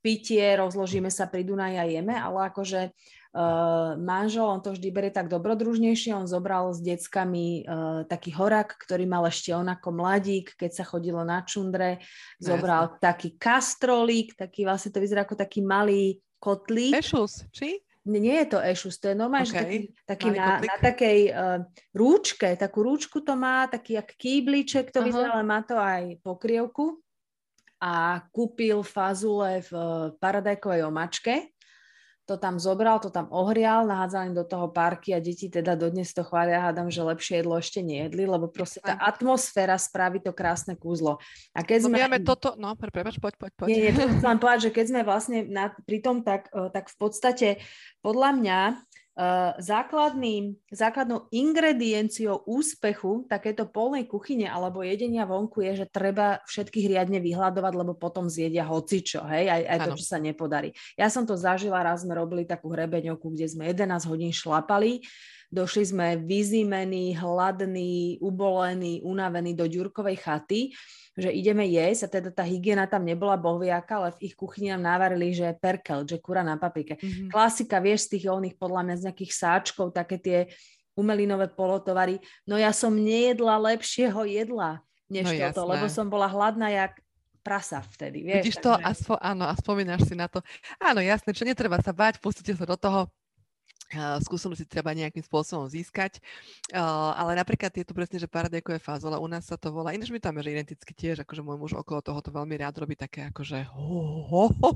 pitie, 0.00 0.56
rozložíme 0.56 1.12
sa 1.12 1.28
pri 1.28 1.44
Dunaji 1.44 1.76
a 1.76 1.84
jeme, 1.84 2.16
ale 2.16 2.48
akože 2.48 2.80
uh, 3.36 4.00
manžel, 4.00 4.48
on 4.48 4.60
to 4.64 4.72
vždy 4.72 4.88
berie 4.88 5.12
tak 5.12 5.28
dobrodružnejšie, 5.28 6.16
on 6.16 6.24
zobral 6.24 6.72
s 6.72 6.80
deckami 6.80 7.62
uh, 7.62 8.02
taký 8.08 8.32
horák, 8.32 8.80
ktorý 8.80 9.04
mal 9.04 9.28
ešte 9.28 9.52
on 9.52 9.68
ako 9.68 9.92
mladík, 9.92 10.56
keď 10.56 10.82
sa 10.82 10.84
chodilo 10.88 11.20
na 11.22 11.44
čundre, 11.44 12.00
zobral 12.40 12.96
no, 12.96 12.98
taký 12.98 13.36
kastrolík, 13.36 14.34
taký 14.34 14.64
vlastne 14.64 14.90
to 14.90 15.04
vyzerá 15.04 15.28
ako 15.28 15.36
taký 15.36 15.60
malý 15.60 16.18
kotlík. 16.40 16.96
Ešus, 16.96 17.44
či? 17.52 17.84
Nie 18.18 18.42
je 18.42 18.56
to 18.56 18.58
ešus, 18.58 18.98
to 18.98 19.12
je 19.12 19.16
normálne, 19.16 19.46
okay. 19.46 19.62
taký, 19.62 19.78
taký 20.02 20.28
na, 20.34 20.58
na 20.58 20.76
takej 20.82 21.20
uh, 21.30 21.58
rúčke, 21.94 22.58
takú 22.58 22.82
rúčku 22.82 23.22
to 23.22 23.38
má, 23.38 23.70
taký 23.70 23.94
jak 24.00 24.10
kýbliček 24.18 24.90
to 24.90 24.98
uh-huh. 24.98 25.06
vyzerá, 25.06 25.38
ale 25.38 25.46
má 25.46 25.62
to 25.62 25.78
aj 25.78 26.18
pokrievku 26.24 26.98
a 27.78 28.24
kúpil 28.34 28.82
fazule 28.82 29.62
v 29.62 29.70
uh, 29.72 30.10
paradajkovej 30.18 30.82
omačke 30.82 31.54
to 32.30 32.38
tam 32.38 32.62
zobral, 32.62 33.02
to 33.02 33.10
tam 33.10 33.26
ohrial, 33.34 33.82
nahádzal 33.90 34.30
im 34.30 34.34
do 34.38 34.46
toho 34.46 34.70
parky 34.70 35.10
a 35.10 35.18
deti 35.18 35.50
teda 35.50 35.74
dodnes 35.74 36.14
to 36.14 36.22
chvália, 36.22 36.62
hádam, 36.62 36.86
že 36.86 37.02
lepšie 37.02 37.42
jedlo 37.42 37.58
ešte 37.58 37.82
nejedli, 37.82 38.22
lebo 38.22 38.46
proste 38.46 38.78
tá 38.78 38.94
atmosféra 38.94 39.74
spraví 39.74 40.22
to 40.22 40.30
krásne 40.30 40.78
kúzlo. 40.78 41.18
A 41.50 41.66
keď 41.66 41.90
no, 41.90 41.98
sme... 41.98 42.22
toto, 42.22 42.54
no, 42.54 42.78
prepač, 42.78 43.18
poď, 43.18 43.34
poď, 43.34 43.52
poď. 43.58 43.66
Nie, 43.66 43.90
nie, 43.90 43.92
chcem 44.22 44.38
povedať, 44.38 44.60
že 44.62 44.74
keď 44.78 44.84
sme 44.86 45.00
vlastne 45.02 45.38
na, 45.50 45.74
pri 45.74 45.98
tom, 45.98 46.22
tak, 46.22 46.46
tak 46.70 46.94
v 46.94 46.96
podstate 47.02 47.48
podľa 47.98 48.30
mňa 48.38 48.58
základným, 49.60 50.56
základnou 50.72 51.28
ingredienciou 51.28 52.40
úspechu 52.48 53.28
takéto 53.28 53.68
polnej 53.68 54.08
kuchyne 54.08 54.48
alebo 54.48 54.80
jedenia 54.80 55.28
vonku 55.28 55.60
je, 55.60 55.84
že 55.84 55.86
treba 55.92 56.40
všetkých 56.48 56.96
riadne 56.96 57.20
vyhľadovať, 57.20 57.72
lebo 57.76 57.92
potom 58.00 58.32
zjedia 58.32 58.64
hocičo, 58.64 59.20
hej, 59.28 59.52
aj, 59.52 59.62
aj 59.66 59.78
to, 59.84 59.92
čo 60.00 60.06
sa 60.08 60.18
nepodarí. 60.18 60.72
Ja 60.96 61.12
som 61.12 61.28
to 61.28 61.36
zažila, 61.36 61.84
raz 61.84 62.00
sme 62.00 62.16
robili 62.16 62.48
takú 62.48 62.72
hrebeňovku, 62.72 63.36
kde 63.36 63.46
sme 63.50 63.68
11 63.68 64.08
hodín 64.08 64.32
šlapali, 64.32 65.04
došli 65.50 65.84
sme 65.90 66.06
vyzimení, 66.16 67.18
hladní, 67.18 68.22
ubolení, 68.22 69.02
unavení 69.02 69.52
do 69.58 69.66
ďurkovej 69.66 70.16
chaty 70.22 70.70
že 71.20 71.30
ideme 71.30 71.66
jesť 71.68 72.06
a 72.06 72.08
teda 72.08 72.30
tá 72.30 72.44
hygiena 72.46 72.86
tam 72.88 73.04
nebola 73.04 73.34
bohviaka, 73.34 73.98
ale 74.00 74.08
v 74.16 74.30
ich 74.30 74.34
kuchyni 74.38 74.72
nám 74.72 74.96
navarili, 74.96 75.34
že 75.34 75.52
perkel, 75.58 76.08
že 76.08 76.22
kura 76.22 76.40
na 76.46 76.54
paprike. 76.54 76.96
Mm-hmm. 76.96 77.28
Klasika, 77.28 77.82
vieš, 77.82 78.08
z 78.08 78.18
tých 78.18 78.24
oných 78.32 78.54
podľa 78.56 78.80
mňa 78.86 78.94
z 78.96 79.04
nejakých 79.10 79.32
sáčkov, 79.36 79.92
také 79.92 80.16
tie 80.16 80.38
umelinové 80.94 81.52
polotovary. 81.52 82.22
No 82.46 82.54
ja 82.54 82.70
som 82.70 82.94
nejedla 82.94 83.58
lepšieho 83.74 84.22
jedla, 84.24 84.80
než 85.12 85.28
no, 85.28 85.32
toto, 85.50 85.62
jasné. 85.66 85.70
lebo 85.76 85.86
som 85.90 86.06
bola 86.06 86.26
hladná 86.30 86.70
jak 86.70 86.94
prasa 87.40 87.82
vtedy. 87.82 88.24
Vieš, 88.24 88.36
Vidíš 88.44 88.58
takže... 88.60 88.66
to, 88.66 88.72
a 88.76 88.90
spo, 88.94 89.14
áno, 89.16 89.44
a 89.48 89.54
spomínaš 89.56 90.06
si 90.06 90.14
na 90.14 90.28
to. 90.28 90.44
Áno, 90.78 91.00
jasné, 91.02 91.34
čo 91.34 91.42
netreba 91.42 91.80
sa 91.80 91.90
bať, 91.90 92.20
pustite 92.20 92.52
sa 92.54 92.68
do 92.68 92.76
toho, 92.76 93.08
skúsenosti 94.22 94.62
treba 94.66 94.94
nejakým 94.94 95.22
spôsobom 95.26 95.66
získať. 95.66 96.22
Ale 97.16 97.34
napríklad 97.34 97.74
je 97.74 97.82
tu 97.82 97.90
presne, 97.90 98.22
že 98.22 98.30
paradajkové 98.30 98.78
fazole, 98.78 99.18
u 99.18 99.26
nás 99.26 99.46
sa 99.50 99.58
to 99.58 99.74
volá, 99.74 99.90
ináč 99.90 100.14
my 100.14 100.22
tam 100.22 100.38
je, 100.38 100.46
že 100.46 100.54
identicky 100.54 100.92
tiež, 100.94 101.16
akože 101.26 101.42
môj 101.42 101.58
muž 101.58 101.72
okolo 101.74 101.98
toho 101.98 102.22
to 102.22 102.30
veľmi 102.30 102.54
rád 102.54 102.78
robí 102.78 102.94
také 102.94 103.26
akože 103.34 103.66
ho, 103.74 104.22
ho, 104.26 104.44
ho. 104.50 104.70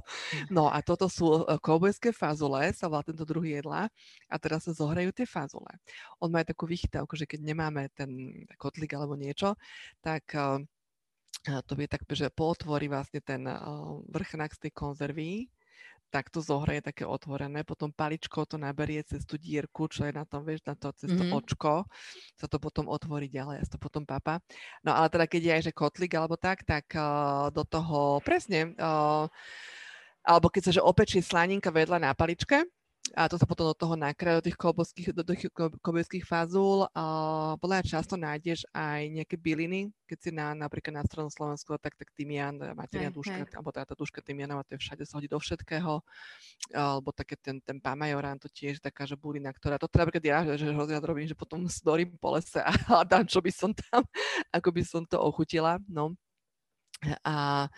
No 0.51 0.67
a 0.67 0.83
toto 0.83 1.07
sú 1.07 1.47
e, 1.47 1.59
koubojské 1.63 2.11
fazole, 2.11 2.67
sa 2.75 2.91
volá 2.91 3.07
tento 3.07 3.23
druhý 3.23 3.63
jedla 3.63 3.87
a 4.27 4.35
teraz 4.43 4.67
sa 4.67 4.75
zohrajú 4.75 5.15
tie 5.15 5.27
fazole. 5.27 5.71
On 6.19 6.29
má 6.29 6.43
aj 6.43 6.51
takú 6.51 6.67
vychytávku, 6.67 7.15
že 7.15 7.31
keď 7.31 7.41
nemáme 7.47 7.87
ten 7.95 8.11
kotlík 8.59 8.91
alebo 8.99 9.15
niečo, 9.15 9.55
tak 10.03 10.27
to 11.45 11.73
je 11.77 11.89
tak, 11.89 12.09
že 12.09 12.33
pootvorí 12.33 12.89
vlastne 12.89 13.21
ten 13.21 13.45
vrchnák 14.09 14.51
z 14.57 14.61
tej 14.65 14.73
konzervy 14.73 15.53
tak 16.15 16.31
to 16.31 16.39
zohreje 16.39 16.79
také 16.79 17.03
otvorené, 17.03 17.67
potom 17.67 17.91
paličko 17.91 18.47
to 18.47 18.55
naberie 18.55 19.03
cez 19.03 19.27
tú 19.27 19.35
dierku, 19.35 19.91
čo 19.91 20.07
je 20.07 20.15
na 20.15 20.23
tom, 20.23 20.47
vieš, 20.47 20.63
na 20.63 20.79
to, 20.79 20.95
cez 20.95 21.11
to 21.11 21.27
mm-hmm. 21.27 21.35
očko, 21.43 21.91
sa 22.39 22.47
to 22.47 22.63
potom 22.63 22.87
otvorí 22.87 23.27
ďalej 23.27 23.59
a 23.59 23.65
to 23.67 23.83
potom 23.83 24.07
papa. 24.07 24.39
No 24.87 24.95
ale 24.95 25.11
teda 25.11 25.27
keď 25.27 25.43
je 25.43 25.53
aj, 25.59 25.63
že 25.67 25.73
kotlik 25.75 26.15
alebo 26.15 26.39
tak, 26.39 26.63
tak 26.63 26.87
uh, 26.95 27.51
do 27.51 27.67
toho 27.67 28.23
presne, 28.23 28.79
uh, 28.79 29.27
alebo 30.23 30.47
keď 30.55 30.71
sa, 30.71 30.73
že 30.79 30.87
opečie 30.87 31.19
slaninka 31.19 31.75
vedľa 31.75 31.99
na 31.99 32.15
paličke, 32.15 32.63
a 33.15 33.31
to 33.31 33.39
sa 33.39 33.47
potom 33.47 33.71
do 33.71 33.77
toho 33.79 33.95
nakrája 33.95 34.43
do 34.43 34.47
tých 34.51 34.59
kolbovských, 34.59 35.15
do 35.15 35.23
tých 35.23 35.47
kolbovských 35.55 36.27
fazul. 36.27 36.91
A 36.91 37.55
podľa 37.63 37.87
často 37.87 38.19
nájdeš 38.19 38.67
aj 38.75 39.07
nejaké 39.07 39.39
byliny, 39.39 39.95
keď 40.11 40.19
si 40.19 40.31
na, 40.35 40.51
napríklad 40.51 40.99
na 40.99 41.07
stranu 41.07 41.31
Slovensku, 41.31 41.79
tak, 41.79 41.95
tak 41.95 42.11
tymian, 42.11 42.59
materia 42.75 43.09
hey, 43.09 43.15
duška, 43.15 43.47
hey. 43.47 43.55
alebo 43.55 43.71
tá, 43.71 43.87
tá 43.87 43.95
duška 43.95 44.19
tymianová, 44.19 44.67
to 44.67 44.75
je 44.75 44.83
všade 44.83 45.07
sa 45.07 45.23
hodí 45.23 45.31
do 45.31 45.39
všetkého. 45.39 46.03
Alebo 46.75 47.15
také 47.15 47.39
ten, 47.39 47.63
ten 47.63 47.79
pamajorán, 47.79 48.43
to 48.43 48.51
tiež 48.51 48.83
taká, 48.83 49.07
že 49.07 49.15
bulina, 49.15 49.55
ktorá, 49.55 49.79
to 49.79 49.87
teda 49.87 50.11
napríklad 50.11 50.25
ja, 50.27 50.39
že 50.59 50.75
hrozne 50.75 50.99
robím, 50.99 51.31
že 51.31 51.39
potom 51.39 51.63
zdorím 51.71 52.19
po 52.19 52.35
lese 52.35 52.59
a 52.59 52.75
hľadám, 52.91 53.31
čo 53.31 53.39
by 53.39 53.53
som 53.55 53.71
tam, 53.71 54.03
ako 54.51 54.69
by 54.75 54.83
som 54.83 55.07
to 55.07 55.23
ochutila. 55.23 55.79
No. 55.87 56.19
A, 57.25 57.69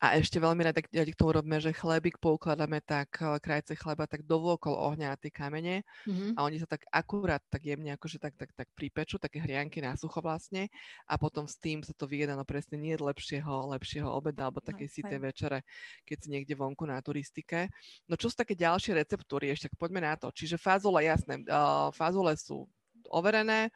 a 0.00 0.06
ešte 0.16 0.40
veľmi 0.40 0.62
rada 0.64 0.80
k 0.80 1.18
tomu 1.18 1.36
robíme, 1.36 1.60
že 1.60 1.76
chlebík 1.76 2.16
poukladáme 2.18 2.80
tak, 2.80 3.20
eh, 3.20 3.36
krajce 3.38 3.76
chleba 3.76 4.08
tak 4.08 4.24
dovôkol 4.24 4.72
ohňa 4.72 5.12
na 5.12 5.16
tie 5.18 5.28
kamene 5.28 5.84
mm-hmm. 6.08 6.38
a 6.38 6.46
oni 6.46 6.62
sa 6.62 6.68
tak 6.68 6.88
akurát 6.88 7.42
tak 7.52 7.66
jemne 7.66 7.92
akože 7.94 8.18
tak, 8.22 8.34
tak, 8.40 8.54
tak 8.56 8.68
pripečú, 8.72 9.20
také 9.20 9.42
hrianky 9.42 9.84
na 9.84 9.98
sucho 9.98 10.24
vlastne 10.24 10.72
a 11.04 11.14
potom 11.20 11.44
s 11.44 11.58
tým 11.60 11.84
sa 11.84 11.92
to 11.92 12.08
vyjeda 12.08 12.38
no 12.38 12.46
presne 12.46 12.80
nie 12.80 12.94
lepšieho, 12.96 13.72
lepšieho 13.76 14.08
obeda 14.08 14.48
alebo 14.48 14.62
takej 14.62 14.88
no, 14.88 15.08
tej 15.10 15.20
večere, 15.20 15.58
keď 16.06 16.16
si 16.18 16.28
niekde 16.30 16.54
vonku 16.54 16.86
na 16.86 17.02
turistike. 17.02 17.68
No 18.06 18.14
čo 18.14 18.30
sú 18.30 18.38
také 18.38 18.54
ďalšie 18.54 18.94
receptúry, 18.96 19.50
ešte 19.50 19.68
poďme 19.74 20.06
na 20.06 20.14
to. 20.14 20.30
Čiže 20.30 20.60
fázole, 20.60 21.02
jasné, 21.02 21.42
uh, 21.50 21.90
fázole 21.90 22.38
sú 22.38 22.70
overené, 23.10 23.68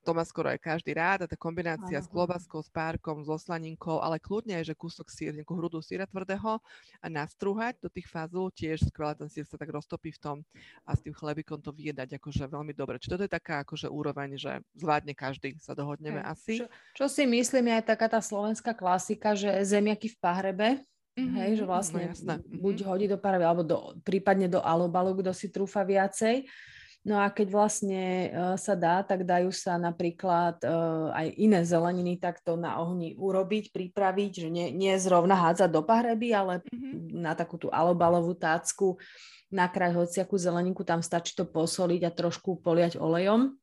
to 0.00 0.16
má 0.16 0.24
skoro 0.24 0.48
aj 0.48 0.60
každý 0.60 0.96
rád 0.96 1.24
a 1.24 1.30
tá 1.30 1.36
kombinácia 1.36 2.00
Aha. 2.00 2.04
s 2.04 2.08
klobaskou, 2.08 2.64
s 2.64 2.72
párkom, 2.72 3.20
so 3.20 3.36
slaninkou, 3.36 4.00
ale 4.00 4.16
kľudne 4.16 4.56
aj, 4.60 4.72
že 4.72 4.74
kúsok 4.74 5.12
sír, 5.12 5.36
nejakú 5.36 5.52
hrudu 5.52 5.84
síra 5.84 6.08
tvrdého 6.08 6.56
a 7.00 7.06
nastrúhať 7.06 7.76
do 7.84 7.92
tých 7.92 8.08
fázul, 8.08 8.48
tiež 8.52 8.88
skvelé 8.88 9.12
ten 9.12 9.28
sír 9.28 9.44
sa 9.44 9.60
tak 9.60 9.68
roztopí 9.68 10.12
v 10.16 10.20
tom 10.20 10.36
a 10.88 10.96
s 10.96 11.04
tým 11.04 11.12
chlebikom 11.12 11.60
to 11.60 11.70
vyjedať 11.70 12.16
akože 12.16 12.48
veľmi 12.48 12.72
dobre. 12.72 12.96
Čiže 12.96 13.12
toto 13.16 13.26
je 13.28 13.32
taká 13.32 13.62
akože 13.62 13.92
úroveň, 13.92 14.40
že 14.40 14.64
zvládne 14.80 15.12
každý, 15.12 15.60
sa 15.60 15.76
dohodneme 15.76 16.24
hey. 16.24 16.32
asi. 16.32 16.54
Čo, 16.64 16.66
čo 16.96 17.06
si 17.12 17.28
myslím 17.28 17.70
je 17.70 17.74
aj 17.80 17.84
taká 17.92 18.06
tá 18.08 18.20
slovenská 18.24 18.72
klasika, 18.72 19.36
že 19.36 19.52
zemiaky 19.64 20.12
v 20.12 20.18
pahrebe, 20.20 20.68
Mm-hmm. 21.18 21.36
Hej, 21.42 21.50
že 21.58 21.64
no 21.66 21.70
vlastne 21.74 22.04
no, 22.22 22.34
buď 22.38 22.76
mhm. 22.80 22.86
hodí 22.86 23.06
do 23.10 23.18
pahreby, 23.18 23.44
alebo 23.44 23.66
do, 23.66 23.98
prípadne 24.06 24.46
do 24.46 24.62
alobalu, 24.62 25.18
kto 25.18 25.34
si 25.34 25.50
trúfa 25.50 25.82
viacej. 25.82 26.46
No 27.00 27.16
a 27.16 27.32
keď 27.32 27.48
vlastne 27.48 28.28
uh, 28.28 28.60
sa 28.60 28.76
dá, 28.76 29.00
tak 29.00 29.24
dajú 29.24 29.48
sa 29.48 29.80
napríklad 29.80 30.60
uh, 30.68 31.08
aj 31.16 31.32
iné 31.40 31.64
zeleniny 31.64 32.20
takto 32.20 32.60
na 32.60 32.76
ohni 32.76 33.16
urobiť, 33.16 33.72
pripraviť, 33.72 34.32
že 34.44 34.48
nie, 34.52 34.68
nie 34.68 34.92
zrovna 35.00 35.32
hádzať 35.32 35.70
do 35.72 35.80
pahreby, 35.80 36.36
ale 36.36 36.60
mm-hmm. 36.60 37.16
na 37.24 37.32
takú 37.32 37.56
tú 37.56 37.72
alobalovú 37.72 38.36
tácku 38.36 39.00
nakrať 39.48 39.96
hociakú 39.96 40.36
zeleninku, 40.36 40.84
tam 40.84 41.00
stačí 41.00 41.32
to 41.32 41.48
posoliť 41.48 42.04
a 42.04 42.12
trošku 42.12 42.60
poliať 42.60 43.00
olejom 43.00 43.56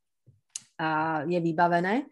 a 0.81 1.21
je 1.29 1.37
vybavené 1.37 2.09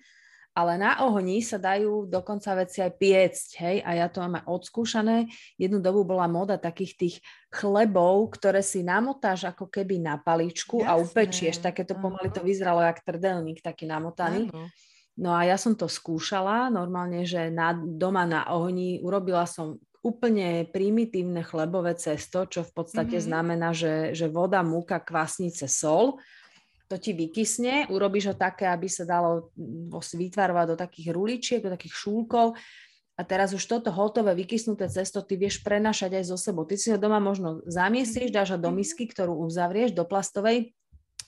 ale 0.55 0.79
na 0.79 1.03
ohni 1.03 1.43
sa 1.43 1.59
dajú 1.59 2.07
dokonca 2.07 2.55
veci 2.55 2.79
aj 2.79 2.95
piecť, 2.95 3.49
hej, 3.59 3.77
a 3.83 3.91
ja 3.99 4.07
to 4.07 4.23
mám 4.23 4.39
aj 4.39 4.47
odskúšané. 4.47 5.27
Jednu 5.59 5.83
dobu 5.83 6.07
bola 6.07 6.31
moda 6.31 6.55
takých 6.55 6.93
tých 6.95 7.15
chlebov, 7.51 8.31
ktoré 8.39 8.63
si 8.63 8.79
namotáš 8.79 9.51
ako 9.51 9.67
keby 9.67 9.99
na 9.99 10.15
paličku 10.15 10.79
Jasné. 10.79 10.87
a 10.87 10.91
upečieš, 10.95 11.55
také 11.59 11.83
to 11.83 11.99
pomaly 11.99 12.31
to 12.31 12.39
vyzeralo 12.39 12.79
jak 12.87 13.03
trdelník, 13.03 13.59
taký 13.59 13.83
namotaný. 13.83 14.47
Ano. 14.47 14.71
No 15.19 15.35
a 15.35 15.43
ja 15.43 15.59
som 15.59 15.75
to 15.75 15.91
skúšala, 15.91 16.71
normálne, 16.71 17.27
že 17.27 17.51
na, 17.51 17.75
doma 17.75 18.23
na 18.23 18.47
ohni 18.51 19.03
urobila 19.03 19.43
som 19.43 19.75
úplne 20.05 20.69
primitívne 20.69 21.41
chlebové 21.41 21.99
cesto, 21.99 22.47
čo 22.47 22.61
v 22.63 22.71
podstate 22.71 23.17
mm-hmm. 23.19 23.27
znamená, 23.27 23.69
že, 23.75 24.15
že 24.15 24.31
voda, 24.31 24.63
múka, 24.63 25.01
kvasnice, 25.01 25.67
sol 25.67 26.21
to 26.85 26.95
ti 27.01 27.17
vykysne, 27.17 27.89
urobíš 27.89 28.33
ho 28.33 28.35
také, 28.37 28.69
aby 28.69 28.85
sa 28.85 29.03
dalo 29.05 29.49
vytvarovať 29.91 30.65
do 30.73 30.75
takých 30.77 31.07
ruličiek, 31.13 31.59
do 31.65 31.73
takých 31.73 31.95
šúlkov 31.97 32.53
a 33.15 33.21
teraz 33.23 33.55
už 33.55 33.63
toto 33.63 33.95
hotové, 33.95 34.35
vykysnuté 34.35 34.91
cesto 34.91 35.23
ty 35.23 35.39
vieš 35.39 35.63
prenašať 35.63 36.19
aj 36.19 36.23
zo 36.29 36.37
sebou. 36.37 36.67
Ty 36.67 36.75
si 36.75 36.91
ho 36.91 36.99
doma 36.99 37.23
možno 37.23 37.63
zamiestríš, 37.63 38.35
dáš 38.35 38.55
ho 38.55 38.59
do 38.59 38.69
mhm. 38.69 38.77
misky, 38.83 39.07
ktorú 39.07 39.33
uzavrieš, 39.47 39.95
do 39.95 40.03
plastovej 40.03 40.75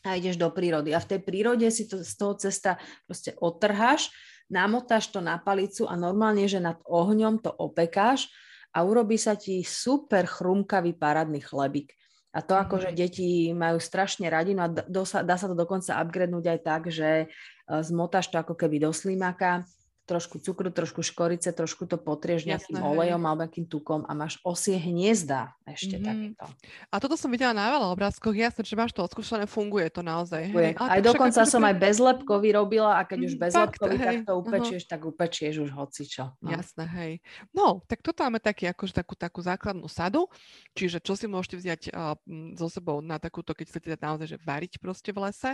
a 0.03 0.19
ideš 0.19 0.37
do 0.37 0.51
prírody. 0.51 0.91
A 0.93 0.99
v 1.01 1.09
tej 1.15 1.19
prírode 1.23 1.67
si 1.73 1.87
to 1.87 2.03
z 2.03 2.13
toho 2.13 2.37
cesta 2.37 2.77
proste 3.07 3.33
odtrháš, 3.39 4.13
namotáš 4.51 5.09
to 5.09 5.23
na 5.23 5.39
palicu 5.39 5.87
a 5.87 5.97
normálne, 5.97 6.45
že 6.45 6.61
nad 6.61 6.77
ohňom 6.85 7.41
to 7.41 7.49
opekáš 7.49 8.29
a 8.75 8.85
urobí 8.85 9.17
sa 9.17 9.33
ti 9.33 9.65
super 9.65 10.29
chrumkavý 10.29 10.93
parádny 10.93 11.41
chlebík. 11.41 11.96
A 12.37 12.45
to 12.45 12.53
akože 12.53 12.93
deti 12.93 13.49
majú 13.49 13.81
strašne 13.81 14.29
radi, 14.29 14.53
no 14.53 14.61
a 14.61 14.69
dá 14.69 15.35
sa 15.41 15.49
to 15.49 15.57
dokonca 15.57 15.97
upgradenúť 15.97 16.45
aj 16.53 16.59
tak, 16.61 16.81
že 16.93 17.25
e, 17.25 17.27
zmotáš 17.65 18.29
to 18.29 18.37
ako 18.37 18.53
keby 18.53 18.77
do 18.77 18.93
slimaka, 18.93 19.65
trošku 20.07 20.39
cukru, 20.39 20.71
trošku 20.71 21.03
škorice, 21.03 21.51
trošku 21.51 21.83
to 21.83 21.99
potrieš 21.99 22.47
nejakým 22.47 22.79
Jasné, 22.79 22.87
olejom 22.87 23.19
hej. 23.19 23.27
alebo 23.27 23.41
nejakým 23.43 23.67
tukom 23.67 24.01
a 24.07 24.11
máš 24.15 24.39
osie 24.47 24.79
hniezda 24.79 25.51
ešte 25.67 25.99
mm-hmm. 25.99 26.07
takéto. 26.07 26.45
A 26.87 26.95
toto 27.03 27.19
som 27.19 27.27
videla 27.27 27.51
na 27.51 27.67
veľa 27.75 27.91
obrázkoch, 27.91 28.31
jasne, 28.31 28.63
že 28.63 28.79
máš 28.79 28.95
to 28.95 29.03
odskúšané, 29.03 29.43
funguje 29.51 29.91
to 29.91 29.99
naozaj. 29.99 30.47
Funguje. 30.47 30.71
Hej. 30.71 30.79
Aj 30.79 31.01
dokonca 31.03 31.43
som 31.43 31.59
aj 31.67 31.75
bezlepko 31.75 32.39
vyrobila 32.39 32.95
a 32.95 33.03
keď 33.03 33.19
už 33.27 33.33
mhm, 33.35 33.41
bezlepkový, 33.43 33.95
tak, 33.99 34.15
to 34.23 34.33
upečieš, 34.39 34.81
uh-huh. 34.87 34.93
tak 34.95 35.01
upečieš 35.03 35.53
už 35.67 35.69
hocičo. 35.75 36.23
No. 36.39 36.49
Jasné, 36.55 36.83
hej. 36.95 37.11
No, 37.51 37.83
tak 37.83 37.99
toto 37.99 38.23
máme 38.23 38.39
taký, 38.39 38.71
akože 38.71 38.95
takú, 38.95 39.19
takú 39.19 39.43
základnú 39.43 39.91
sadu, 39.91 40.31
čiže 40.71 41.03
čo 41.03 41.19
si 41.19 41.27
môžete 41.27 41.55
vziať 41.59 41.81
uh, 41.91 42.15
so 42.55 42.71
sebou 42.71 43.03
na 43.03 43.19
takúto, 43.19 43.51
keď 43.51 43.75
chcete 43.75 43.99
naozaj 43.99 44.27
že 44.31 44.37
variť 44.39 44.79
proste 44.79 45.11
v 45.11 45.27
lese, 45.27 45.51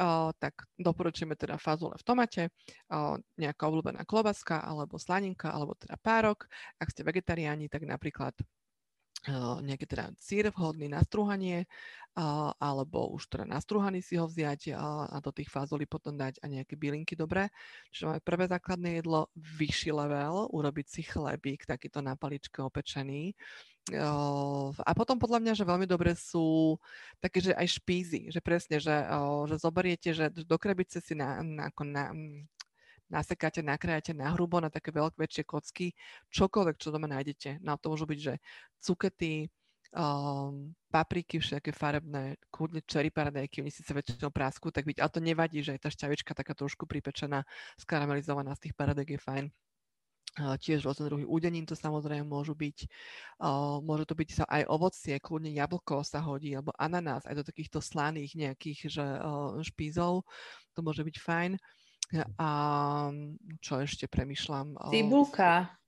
uh, 0.00 0.32
tak 0.40 0.64
doporučujeme 0.80 1.36
teda 1.36 1.60
fazule 1.60 1.92
v 2.00 2.04
tomate, 2.04 2.42
uh, 2.88 3.20
nejaká 3.36 3.68
obľúbená 3.82 4.06
klobaska 4.06 4.62
alebo 4.62 4.94
slaninka 5.02 5.50
alebo 5.50 5.74
teda 5.74 5.98
párok. 5.98 6.46
Ak 6.78 6.94
ste 6.94 7.02
vegetariáni, 7.02 7.66
tak 7.66 7.82
napríklad 7.82 8.30
nejaký 9.62 9.86
teda 9.86 10.10
sír 10.18 10.50
vhodný 10.50 10.90
na 10.90 10.98
strúhanie, 10.98 11.70
alebo 12.58 13.14
už 13.14 13.30
teda 13.30 13.46
nastruhaný 13.46 14.02
si 14.02 14.18
ho 14.18 14.26
vziať 14.26 14.74
a 14.74 15.18
do 15.22 15.30
tých 15.30 15.46
fázolí 15.46 15.86
potom 15.86 16.18
dať 16.18 16.42
a 16.42 16.50
nejaké 16.50 16.74
bylinky 16.74 17.14
dobré. 17.14 17.46
Čiže 17.94 18.06
máme 18.10 18.20
prvé 18.26 18.50
základné 18.50 18.98
jedlo, 18.98 19.30
vyšší 19.38 19.94
level, 19.94 20.50
urobiť 20.50 20.86
si 20.90 21.02
chlebík, 21.06 21.70
takýto 21.70 22.02
na 22.02 22.18
paličke 22.18 22.66
opečený. 22.66 23.38
A 24.82 24.90
potom 24.94 25.22
podľa 25.22 25.38
mňa, 25.38 25.52
že 25.54 25.70
veľmi 25.70 25.86
dobre 25.86 26.18
sú 26.18 26.78
také, 27.22 27.46
že 27.46 27.54
aj 27.54 27.78
špízy, 27.78 28.26
že 28.26 28.42
presne, 28.42 28.82
že, 28.82 29.06
že 29.46 29.56
zoberiete, 29.62 30.10
že 30.10 30.34
do 30.34 30.58
krabice 30.58 30.98
si 30.98 31.14
na, 31.14 31.46
na, 31.46 31.70
na, 31.70 32.10
nasekáte, 33.12 33.60
nakrájate 33.60 34.16
na 34.16 34.32
hrubo 34.32 34.56
na 34.56 34.72
také 34.72 34.88
veľké 34.88 35.20
väčšie 35.20 35.44
kocky, 35.44 35.86
čokoľvek, 36.32 36.80
čo 36.80 36.88
doma 36.88 37.06
nájdete. 37.12 37.60
Na 37.60 37.76
no 37.76 37.80
to 37.80 37.92
môžu 37.92 38.08
byť, 38.08 38.18
že 38.18 38.34
cukety, 38.80 39.52
um, 39.92 40.72
papriky, 40.88 41.40
všetké 41.40 41.72
farebné, 41.76 42.40
kľudne 42.48 42.80
cherry 42.88 43.12
paradajky, 43.12 43.60
oni 43.60 43.72
síce 43.72 43.92
väčšinou 43.92 44.32
prásku, 44.32 44.72
tak 44.72 44.88
byť, 44.88 44.98
ale 45.00 45.12
to 45.12 45.20
nevadí, 45.20 45.60
že 45.60 45.76
aj 45.76 45.80
tá 45.84 45.88
šťavička 45.92 46.32
taká 46.32 46.56
trošku 46.56 46.88
pripečená, 46.88 47.44
skaramelizovaná 47.76 48.56
z 48.56 48.68
tých 48.68 48.74
paradajk 48.76 49.10
je 49.16 49.20
fajn. 49.20 49.46
Tiež 50.32 50.88
rôzne 50.88 51.12
druhy 51.12 51.28
údenín 51.28 51.68
to 51.68 51.76
samozrejme 51.76 52.24
môžu 52.24 52.56
byť. 52.56 52.88
Uh, 53.36 53.84
môže 53.84 54.08
to 54.08 54.16
byť 54.16 54.48
aj 54.48 54.64
ovocie, 54.64 55.20
kľudne 55.20 55.52
jablko 55.52 56.00
sa 56.08 56.24
hodí, 56.24 56.56
alebo 56.56 56.72
ananás, 56.80 57.28
aj 57.28 57.36
do 57.36 57.44
takýchto 57.44 57.84
slaných 57.84 58.32
nejakých 58.40 58.78
že, 58.88 59.04
uh, 59.04 59.60
špízov. 59.60 60.24
To 60.72 60.80
môže 60.80 61.04
byť 61.04 61.16
fajn. 61.20 61.52
A 62.36 62.48
čo 63.64 63.80
ešte 63.80 64.04
premyšľam? 64.04 64.76
Cibulka 64.92 65.82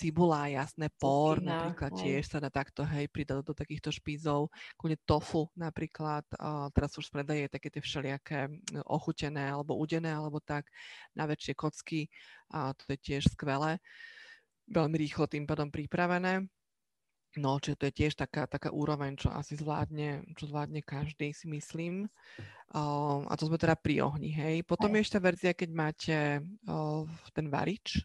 cibula, 0.00 0.48
jasné, 0.48 0.88
por 0.96 1.36
Cukina, 1.36 1.50
napríklad 1.60 1.92
hej. 1.92 2.00
tiež 2.00 2.24
sa 2.30 2.38
dá 2.40 2.48
takto, 2.48 2.86
hej, 2.86 3.10
pridať 3.12 3.44
do 3.44 3.52
takýchto 3.52 3.92
špízov, 3.92 4.48
kľudne 4.80 4.96
tofu 5.04 5.50
napríklad, 5.58 6.24
uh, 6.40 6.72
teraz 6.72 6.96
už 6.96 7.10
predaje 7.12 7.50
také 7.52 7.68
tie 7.68 7.82
všelijaké 7.84 8.48
ochutené 8.86 9.50
alebo 9.50 9.76
udené 9.76 10.08
alebo 10.08 10.40
tak 10.40 10.70
na 11.12 11.28
väčšie 11.28 11.52
kocky 11.52 12.08
a 12.48 12.72
to 12.72 12.96
je 12.96 12.98
tiež 12.98 13.28
skvelé. 13.34 13.76
Veľmi 14.70 14.96
rýchlo 14.96 15.26
tým 15.26 15.44
pádom 15.44 15.68
pripravené. 15.68 16.46
No, 17.38 17.62
čiže 17.62 17.78
to 17.78 17.86
je 17.86 17.94
tiež 17.94 18.18
taká, 18.18 18.50
taká 18.50 18.74
úroveň, 18.74 19.14
čo 19.14 19.30
asi 19.30 19.54
zvládne, 19.54 20.34
čo 20.34 20.50
zvládne 20.50 20.82
každý, 20.82 21.30
si 21.30 21.46
myslím. 21.46 22.10
Uh, 22.74 23.22
a 23.30 23.38
to 23.38 23.46
sme 23.46 23.54
teda 23.54 23.78
pri 23.78 24.02
ohni, 24.02 24.34
hej. 24.34 24.66
Potom 24.66 24.90
hej. 24.90 24.98
je 24.98 25.04
ešte 25.06 25.18
verzia, 25.22 25.52
keď 25.54 25.70
máte 25.70 26.16
uh, 26.66 27.06
ten 27.30 27.46
varič, 27.46 28.02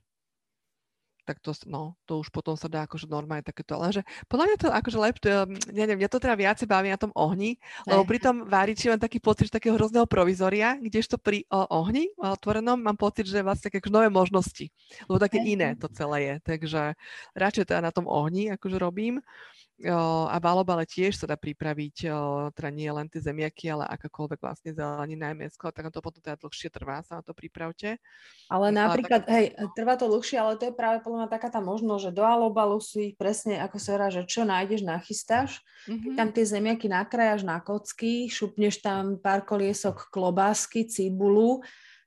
tak 1.26 1.42
to, 1.42 1.58
no, 1.66 1.98
to 2.06 2.22
už 2.22 2.30
potom 2.30 2.54
sa 2.54 2.70
dá 2.70 2.86
akože 2.86 3.10
normálne 3.10 3.42
takéto, 3.42 3.76
lenže 3.82 4.06
podľa 4.30 4.46
mňa 4.46 4.58
to 4.62 4.68
akože 4.70 4.98
lepšie, 5.02 5.32
neviem, 5.74 5.98
mňa 5.98 6.10
to 6.14 6.22
teda 6.22 6.38
viacej 6.38 6.70
baví 6.70 6.94
na 6.94 7.02
tom 7.02 7.10
ohni, 7.18 7.58
lebo 7.90 8.06
pri 8.06 8.22
tom 8.22 8.46
váriči 8.46 8.94
mám 8.94 9.02
taký 9.02 9.18
pocit 9.18 9.50
takého 9.50 9.74
hrozného 9.74 10.06
provizoria, 10.06 10.78
kdežto 10.78 11.18
pri 11.18 11.44
o, 11.50 11.66
ohni 11.74 12.14
otvorenom 12.22 12.78
mám 12.78 12.96
pocit, 12.96 13.26
že 13.26 13.42
vlastne 13.42 13.74
také 13.74 13.82
nové 13.90 14.08
možnosti, 14.14 14.70
lebo 15.10 15.18
také 15.18 15.42
iné 15.42 15.74
to 15.74 15.90
celé 15.90 16.18
je, 16.22 16.36
takže 16.56 16.94
radšej 17.34 17.74
teda 17.74 17.82
na 17.82 17.92
tom 17.92 18.06
ohni 18.06 18.54
akože 18.54 18.78
robím 18.78 19.20
a 19.84 20.36
v 20.40 20.46
alobale 20.48 20.88
tiež 20.88 21.20
sa 21.20 21.28
dá 21.28 21.36
pripraviť, 21.36 22.08
teda 22.56 22.70
nie 22.72 22.88
len 22.88 23.12
tie 23.12 23.20
zemiaky, 23.20 23.76
ale 23.76 23.84
akákoľvek 23.92 24.40
vlastne 24.40 24.72
zelenina 24.72 25.36
aj 25.36 25.36
mesko, 25.36 25.68
tak 25.68 25.92
to 25.92 26.00
potom 26.00 26.24
teda 26.24 26.40
dlhšie 26.40 26.72
trvá, 26.72 27.04
sa 27.04 27.20
na 27.20 27.24
to 27.28 27.36
pripravte. 27.36 28.00
Ale 28.48 28.72
napríklad, 28.72 29.28
tak... 29.28 29.36
hej, 29.36 29.46
trvá 29.76 30.00
to 30.00 30.08
dlhšie, 30.08 30.40
ale 30.40 30.56
to 30.56 30.72
je 30.72 30.74
práve 30.80 31.04
podľa 31.04 31.28
mňa 31.28 31.30
taká 31.30 31.52
tá 31.52 31.60
možnosť, 31.60 32.08
že 32.08 32.16
do 32.16 32.24
alobalu 32.24 32.80
si 32.80 33.20
presne, 33.20 33.60
ako 33.60 33.76
sa 33.76 34.00
hovorá, 34.00 34.08
že 34.08 34.24
čo 34.24 34.48
nájdeš, 34.48 34.88
nachystáš, 34.88 35.60
mm-hmm. 35.92 36.16
tam 36.16 36.32
tie 36.32 36.46
zemiaky 36.48 36.88
nakrájaš 36.88 37.44
na 37.44 37.60
kocky, 37.60 38.32
šupneš 38.32 38.80
tam 38.80 39.20
pár 39.20 39.44
koliesok 39.44 40.08
klobásky, 40.08 40.88
cibulu, 40.88 41.60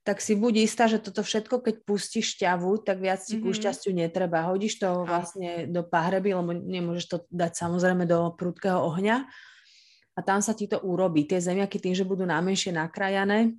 tak 0.09 0.25
si 0.25 0.33
buď 0.33 0.65
istá, 0.65 0.89
že 0.89 1.05
toto 1.05 1.21
všetko, 1.21 1.61
keď 1.61 1.85
pustíš 1.85 2.41
šťavu, 2.41 2.81
tak 2.81 2.97
viac 3.05 3.21
ti 3.21 3.37
mm-hmm. 3.37 3.45
ku 3.45 3.53
šťastiu 3.53 3.93
netreba. 3.93 4.49
Hodíš 4.49 4.81
to 4.81 5.05
vlastne 5.05 5.69
do 5.69 5.85
pahreby, 5.85 6.33
lebo 6.33 6.57
nemôžeš 6.57 7.05
to 7.13 7.17
dať 7.29 7.53
samozrejme 7.53 8.09
do 8.09 8.33
prudkého 8.33 8.81
ohňa 8.89 9.29
a 10.17 10.21
tam 10.25 10.41
sa 10.41 10.57
ti 10.57 10.65
to 10.65 10.81
urobí. 10.81 11.29
Tie 11.29 11.45
zemiaky 11.45 11.77
tým, 11.77 11.93
že 11.93 12.09
budú 12.09 12.25
námenšie 12.25 12.73
nakrajané, 12.73 13.53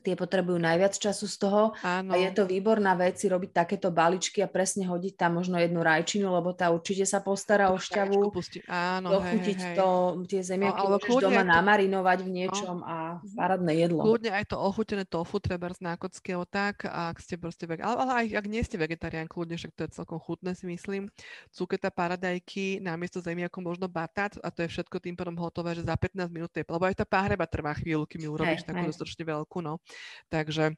tie 0.00 0.14
potrebujú 0.16 0.56
najviac 0.56 0.96
času 0.96 1.28
z 1.28 1.36
toho 1.36 1.62
Áno. 1.84 2.12
a 2.12 2.14
je 2.16 2.30
to 2.32 2.48
výborná 2.48 2.96
vec 2.96 3.20
si 3.20 3.28
robiť 3.28 3.50
takéto 3.52 3.92
baličky 3.92 4.40
a 4.40 4.48
presne 4.48 4.88
hodiť 4.88 5.14
tam 5.14 5.38
možno 5.38 5.60
jednu 5.60 5.84
rajčinu, 5.84 6.32
lebo 6.32 6.56
tá 6.56 6.72
určite 6.72 7.04
sa 7.04 7.20
postará 7.20 7.70
o 7.70 7.78
šťavu, 7.78 8.32
Áno, 8.66 9.08
dochutiť 9.20 9.58
hej, 9.60 9.68
hej. 9.72 9.76
to, 9.76 9.88
tie 10.26 10.40
zemiaky 10.40 10.84
no, 10.88 10.96
môžeš 10.96 11.12
doma 11.20 11.42
to... 11.44 11.50
namarinovať 11.52 12.18
v 12.24 12.30
niečom 12.30 12.76
no. 12.80 12.88
a 12.88 12.96
paradné 13.36 13.72
jedlo. 13.86 14.02
Kľudne 14.02 14.32
aj 14.32 14.44
to 14.48 14.56
ochutené 14.56 15.04
tofu, 15.04 15.36
treba 15.38 15.68
z 15.70 15.80
nákodského 15.84 16.42
tak, 16.48 16.88
a 16.88 17.12
ak 17.12 17.20
ste 17.20 17.36
proste 17.36 17.68
veg... 17.68 17.84
ale, 17.84 17.96
ale 18.00 18.12
aj 18.24 18.26
ak 18.40 18.46
nie 18.48 18.62
ste 18.64 18.80
vegetarián, 18.80 19.28
kľudne, 19.28 19.60
však 19.60 19.76
to 19.76 19.84
je 19.86 19.90
celkom 19.92 20.18
chutné 20.18 20.56
si 20.56 20.64
myslím. 20.64 21.12
Cuketa, 21.52 21.92
paradajky, 21.92 22.80
namiesto 22.80 23.20
zemiakov 23.20 23.60
možno 23.60 23.86
batát 23.90 24.32
a 24.40 24.48
to 24.48 24.64
je 24.64 24.72
všetko 24.72 24.96
tým 25.02 25.14
pádom 25.14 25.36
hotové, 25.36 25.76
že 25.76 25.84
za 25.84 25.94
15 25.94 26.30
minút 26.32 26.52
je, 26.56 26.64
lebo 26.64 26.84
aj 26.88 26.96
tá 26.96 27.06
páhreba 27.06 27.44
trvá 27.44 27.76
chvíľu, 27.76 28.08
kým 28.08 28.24
ju 28.26 28.30
urobíš 28.32 28.62
takú 28.64 28.86
dostatočne 28.88 29.24
veľkú, 29.26 29.58
no. 29.60 29.82
Takže 30.28 30.76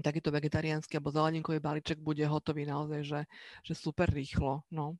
takýto 0.00 0.32
vegetariánsky 0.32 0.96
alebo 0.96 1.12
zeleninkový 1.12 1.60
balíček 1.60 2.00
bude 2.00 2.24
hotový 2.24 2.64
naozaj, 2.64 3.00
že, 3.04 3.20
že 3.66 3.74
super 3.76 4.08
rýchlo. 4.08 4.64
No. 4.72 4.96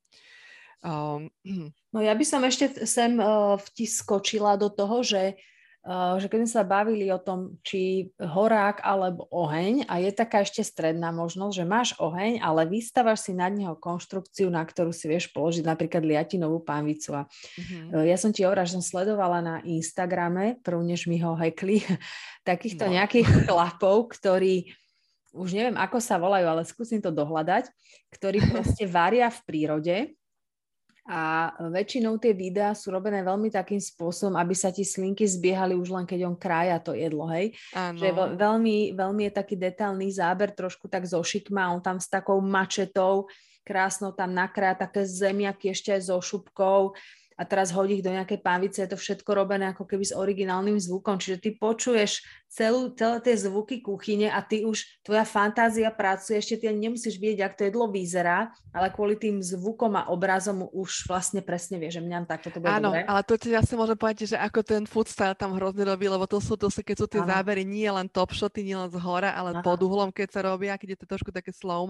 Um, 0.84 1.32
no 1.94 1.98
ja 2.04 2.12
by 2.12 2.24
som 2.28 2.44
ešte 2.44 2.84
sem 2.84 3.16
uh, 3.16 3.56
vtiskočila 3.56 4.60
do 4.60 4.68
toho, 4.68 5.00
že 5.00 5.34
Eh, 5.34 5.40
že 5.82 6.30
keď 6.30 6.38
sme 6.46 6.50
sa 6.50 6.62
bavili 6.62 7.10
o 7.10 7.18
tom, 7.18 7.58
či 7.66 8.06
horák 8.22 8.86
alebo 8.86 9.26
oheň 9.34 9.90
a 9.90 9.98
je 9.98 10.14
taká 10.14 10.46
ešte 10.46 10.62
stredná 10.62 11.10
možnosť, 11.10 11.54
že 11.58 11.66
máš 11.66 11.90
oheň, 11.98 12.38
ale 12.38 12.70
vystavaš 12.70 13.26
si 13.26 13.34
nad 13.34 13.50
neho 13.50 13.74
konštrukciu, 13.74 14.46
na 14.46 14.62
ktorú 14.62 14.94
si 14.94 15.10
vieš 15.10 15.34
položiť 15.34 15.66
napríklad 15.66 16.06
liatinovú 16.06 16.62
pánvicu. 16.62 17.18
A 17.18 17.22
mm-hmm. 17.26 17.98
ja 18.06 18.14
som 18.14 18.30
ti 18.30 18.46
hovorila, 18.46 18.62
že 18.62 18.78
som 18.78 18.84
sledovala 18.86 19.42
na 19.42 19.56
Instagrame, 19.66 20.62
prv 20.62 20.78
než 20.86 21.10
mi 21.10 21.18
ho 21.18 21.34
hekli, 21.34 21.82
takýchto 22.46 22.86
no. 22.86 22.94
nejakých 23.02 23.26
chlapov, 23.50 24.06
ktorí 24.14 24.70
už 25.34 25.50
neviem, 25.56 25.74
ako 25.80 25.98
sa 25.98 26.20
volajú, 26.20 26.46
ale 26.46 26.62
skúsim 26.62 27.02
to 27.02 27.10
dohľadať, 27.10 27.66
ktorí 28.14 28.38
proste 28.54 28.86
varia 28.86 29.26
v 29.34 29.40
prírode 29.42 29.96
a 31.02 31.50
väčšinou 31.58 32.14
tie 32.22 32.30
videá 32.30 32.78
sú 32.78 32.94
robené 32.94 33.26
veľmi 33.26 33.50
takým 33.50 33.82
spôsobom, 33.82 34.38
aby 34.38 34.54
sa 34.54 34.70
ti 34.70 34.86
slinky 34.86 35.26
zbiehali 35.26 35.74
už 35.74 35.90
len 35.90 36.06
keď 36.06 36.30
on 36.30 36.36
krája 36.38 36.78
to 36.78 36.94
jedlo, 36.94 37.26
hej. 37.26 37.50
Ano. 37.74 37.98
Že 37.98 38.38
veľmi, 38.38 38.94
veľmi 38.94 39.22
je 39.26 39.32
taký 39.34 39.58
detailný 39.58 40.14
záber, 40.14 40.54
trošku 40.54 40.86
tak 40.86 41.02
zo 41.02 41.18
šikma, 41.18 41.74
on 41.74 41.82
tam 41.82 41.98
s 41.98 42.06
takou 42.06 42.38
mačetou 42.38 43.26
krásno 43.62 44.10
tam 44.10 44.34
nakrája 44.34 44.86
také 44.86 45.06
zemiaky 45.06 45.70
ešte 45.70 45.94
aj 45.94 46.10
so 46.10 46.18
šupkou 46.18 46.94
a 47.38 47.42
teraz 47.48 47.72
hodí 47.72 47.98
ich 47.98 48.04
do 48.04 48.12
nejakej 48.12 48.44
pánvice, 48.44 48.84
je 48.84 48.90
to 48.92 48.98
všetko 48.98 49.30
robené 49.32 49.72
ako 49.72 49.88
keby 49.88 50.04
s 50.04 50.14
originálnym 50.14 50.76
zvukom, 50.76 51.16
čiže 51.16 51.40
ty 51.40 51.50
počuješ 51.56 52.22
celú, 52.52 52.92
celé 52.92 53.16
tie 53.24 53.34
zvuky 53.48 53.80
kuchyne 53.80 54.28
a 54.28 54.44
ty 54.44 54.68
už, 54.68 54.84
tvoja 55.00 55.24
fantázia 55.24 55.88
pracuje, 55.88 56.36
ešte 56.36 56.60
ty 56.60 56.68
nemusíš 56.68 57.16
vidieť, 57.16 57.40
ak 57.40 57.56
to 57.56 57.62
jedlo 57.64 57.88
vyzerá, 57.88 58.52
ale 58.76 58.92
kvôli 58.92 59.16
tým 59.16 59.40
zvukom 59.40 59.96
a 59.96 60.12
obrazom 60.12 60.68
už 60.68 61.08
vlastne 61.08 61.40
presne 61.40 61.80
vie, 61.80 61.88
že 61.88 62.04
mňa 62.04 62.28
takto 62.28 62.52
to 62.52 62.60
bude 62.60 62.68
Áno, 62.68 62.92
dobre. 62.92 63.08
ale 63.08 63.20
to 63.24 63.40
ti 63.40 63.56
asi 63.56 63.72
môžem 63.72 63.96
povedať, 63.96 64.28
že 64.28 64.36
ako 64.36 64.60
ten 64.60 64.84
style 64.84 65.32
tam 65.32 65.56
hrozne 65.56 65.88
robí, 65.88 66.04
lebo 66.12 66.28
to 66.28 66.44
sú, 66.44 66.60
to 66.60 66.68
sú 66.68 66.84
keď 66.84 66.96
sú 67.00 67.06
tie 67.08 67.24
Áno. 67.24 67.32
zábery 67.32 67.64
nie 67.64 67.88
len 67.88 68.04
top 68.12 68.36
shoty, 68.36 68.60
nie 68.60 68.76
len 68.76 68.92
z 68.92 69.00
hora, 69.00 69.32
ale 69.32 69.56
Aha. 69.56 69.64
pod 69.64 69.80
uhlom, 69.80 70.12
keď 70.12 70.28
sa 70.28 70.40
robia, 70.44 70.76
keď 70.76 70.96
je 70.96 70.98
to 71.00 71.06
trošku 71.08 71.32
také 71.32 71.56
slow 71.56 71.88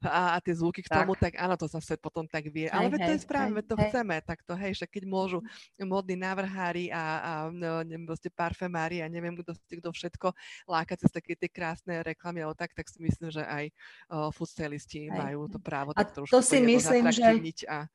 a, 0.00 0.34
a 0.34 0.38
tie 0.40 0.56
zvuky 0.56 0.80
k 0.80 0.88
tomu, 0.88 1.12
tak. 1.12 1.36
tak 1.36 1.44
áno, 1.44 1.54
to 1.60 1.68
zase 1.68 2.00
potom 2.00 2.24
tak 2.24 2.48
vie. 2.48 2.72
Hej, 2.72 2.74
ale 2.74 2.88
hej, 2.96 3.04
to 3.04 3.12
je 3.14 3.20
správne, 3.20 3.60
to 3.60 3.76
hej. 3.76 3.92
chceme, 3.92 4.16
tak 4.24 4.40
to 4.48 4.56
hej, 4.56 4.72
však 4.74 4.90
keď 4.96 5.04
môžu 5.04 5.38
modní 5.76 6.16
návrhári 6.16 6.88
a, 6.88 7.04
a 7.20 7.30
no, 7.52 7.84
neviem, 7.84 8.08
proste 8.08 8.32
parfemári 8.32 9.04
a 9.04 9.06
neviem, 9.06 9.36
kto, 9.36 9.52
kto 9.54 9.89
všetko 9.92 10.32
lákať 10.70 11.06
cez 11.06 11.10
také 11.10 11.36
tie 11.36 11.50
krásne 11.50 12.02
reklamy 12.02 12.42
alebo 12.42 12.56
tak, 12.56 12.72
tak 12.72 12.86
si 12.88 12.98
myslím, 13.02 13.30
že 13.30 13.42
aj 13.44 13.64
uh, 14.10 14.28
food 14.34 14.50
stylisti 14.50 15.10
majú 15.10 15.46
to 15.50 15.58
právo 15.58 15.92
a 15.94 16.02
tak 16.02 16.14
trošku 16.16 16.32
to 16.32 16.40
si 16.42 16.58
myslím, 16.62 17.10
že... 17.12 17.24
A, 17.68 17.86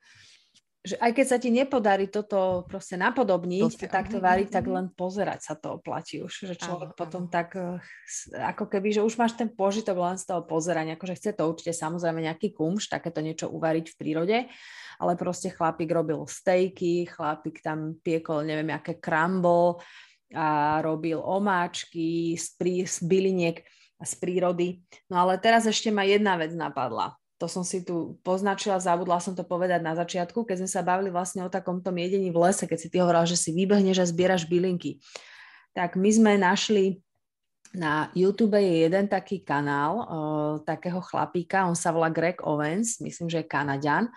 že 0.86 1.02
aj 1.02 1.12
keď 1.18 1.26
sa 1.26 1.38
ti 1.42 1.50
nepodarí 1.50 2.06
toto 2.14 2.62
proste 2.70 2.94
napodobniť 2.94 3.74
si, 3.74 3.82
a 3.82 3.90
takto 3.90 4.22
variť, 4.22 4.62
tak 4.62 4.70
len 4.70 4.94
pozerať 4.94 5.42
sa 5.42 5.54
to 5.58 5.82
oplatí 5.82 6.22
už, 6.22 6.46
že 6.46 6.56
človek 6.62 6.94
áno, 6.94 6.98
potom 6.98 7.26
áno. 7.26 7.34
tak 7.34 7.58
eh, 7.58 7.82
ako 8.38 8.70
keby, 8.70 8.94
že 8.94 9.02
už 9.02 9.18
máš 9.18 9.34
ten 9.34 9.50
požitok 9.50 9.98
len 9.98 10.22
z 10.22 10.30
toho 10.30 10.46
pozerania, 10.46 10.94
akože 10.94 11.18
chce 11.18 11.32
to 11.34 11.50
určite 11.50 11.74
samozrejme 11.74 12.22
nejaký 12.22 12.54
kumš, 12.54 12.94
takéto 12.94 13.26
niečo 13.26 13.50
uvariť 13.50 13.86
v 13.90 13.98
prírode, 13.98 14.38
ale 15.02 15.12
proste 15.18 15.50
chlapík 15.50 15.90
robil 15.90 16.22
stejky, 16.30 17.10
chlapík 17.10 17.66
tam 17.66 17.98
piekol 18.06 18.46
neviem, 18.46 18.70
aké 18.70 19.02
crumble, 19.02 19.82
a 20.34 20.80
robil 20.82 21.22
omáčky 21.22 22.34
z, 22.34 22.56
prí, 22.58 22.76
z 22.88 23.04
byliniek 23.06 23.62
a 24.00 24.04
z 24.04 24.14
prírody. 24.18 24.82
No 25.12 25.22
ale 25.22 25.38
teraz 25.38 25.70
ešte 25.70 25.94
ma 25.94 26.08
jedna 26.08 26.40
vec 26.40 26.56
napadla. 26.56 27.14
to 27.36 27.52
som 27.52 27.68
si 27.68 27.84
tu 27.84 28.16
poznačila, 28.24 28.80
zabudla 28.80 29.20
som 29.20 29.36
to 29.36 29.44
povedať 29.44 29.84
na 29.84 29.92
začiatku, 29.92 30.48
keď 30.48 30.64
sme 30.64 30.70
sa 30.72 30.82
bavili 30.82 31.12
vlastne 31.12 31.44
o 31.44 31.52
takomto 31.52 31.92
jedení 31.92 32.32
v 32.32 32.40
lese, 32.48 32.64
keď 32.64 32.80
si 32.80 32.88
ty 32.88 33.04
hovorila, 33.04 33.28
že 33.28 33.36
si 33.36 33.52
vybehneš 33.52 34.00
a 34.00 34.08
zbieraš 34.08 34.48
bylinky. 34.48 35.04
Tak 35.76 36.00
my 36.00 36.10
sme 36.10 36.32
našli 36.40 37.04
na 37.76 38.08
YouTube 38.16 38.56
je 38.56 38.88
jeden 38.88 39.12
taký 39.12 39.44
kanál 39.44 39.94
uh, 40.00 40.06
takého 40.64 41.04
chlapíka, 41.04 41.68
on 41.68 41.76
sa 41.76 41.92
volá 41.92 42.08
Greg 42.08 42.40
Owens, 42.40 43.04
myslím, 43.04 43.28
že 43.28 43.44
je 43.44 43.52
Kanaďan. 43.52 44.08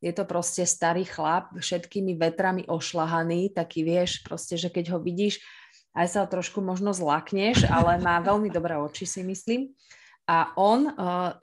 Je 0.00 0.12
to 0.16 0.24
proste 0.24 0.64
starý 0.64 1.04
chlap, 1.04 1.52
všetkými 1.52 2.16
vetrami 2.16 2.64
ošlahaný, 2.64 3.52
taký 3.52 3.84
vieš, 3.84 4.24
proste, 4.24 4.56
že 4.56 4.72
keď 4.72 4.96
ho 4.96 4.98
vidíš, 4.98 5.44
aj 5.92 6.06
sa 6.08 6.20
trošku 6.24 6.64
možno 6.64 6.96
zlakneš, 6.96 7.68
ale 7.68 8.00
má 8.00 8.16
veľmi 8.28 8.48
dobré 8.48 8.80
oči, 8.80 9.04
si 9.04 9.20
myslím. 9.20 9.70
A 10.30 10.54
on 10.54 10.86
uh, 10.86 11.34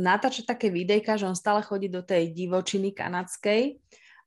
natáča 0.00 0.48
také 0.48 0.72
videjka, 0.72 1.20
že 1.20 1.28
on 1.28 1.36
stále 1.36 1.60
chodí 1.60 1.92
do 1.92 2.00
tej 2.00 2.32
divočiny 2.32 2.96
kanadskej 2.96 3.76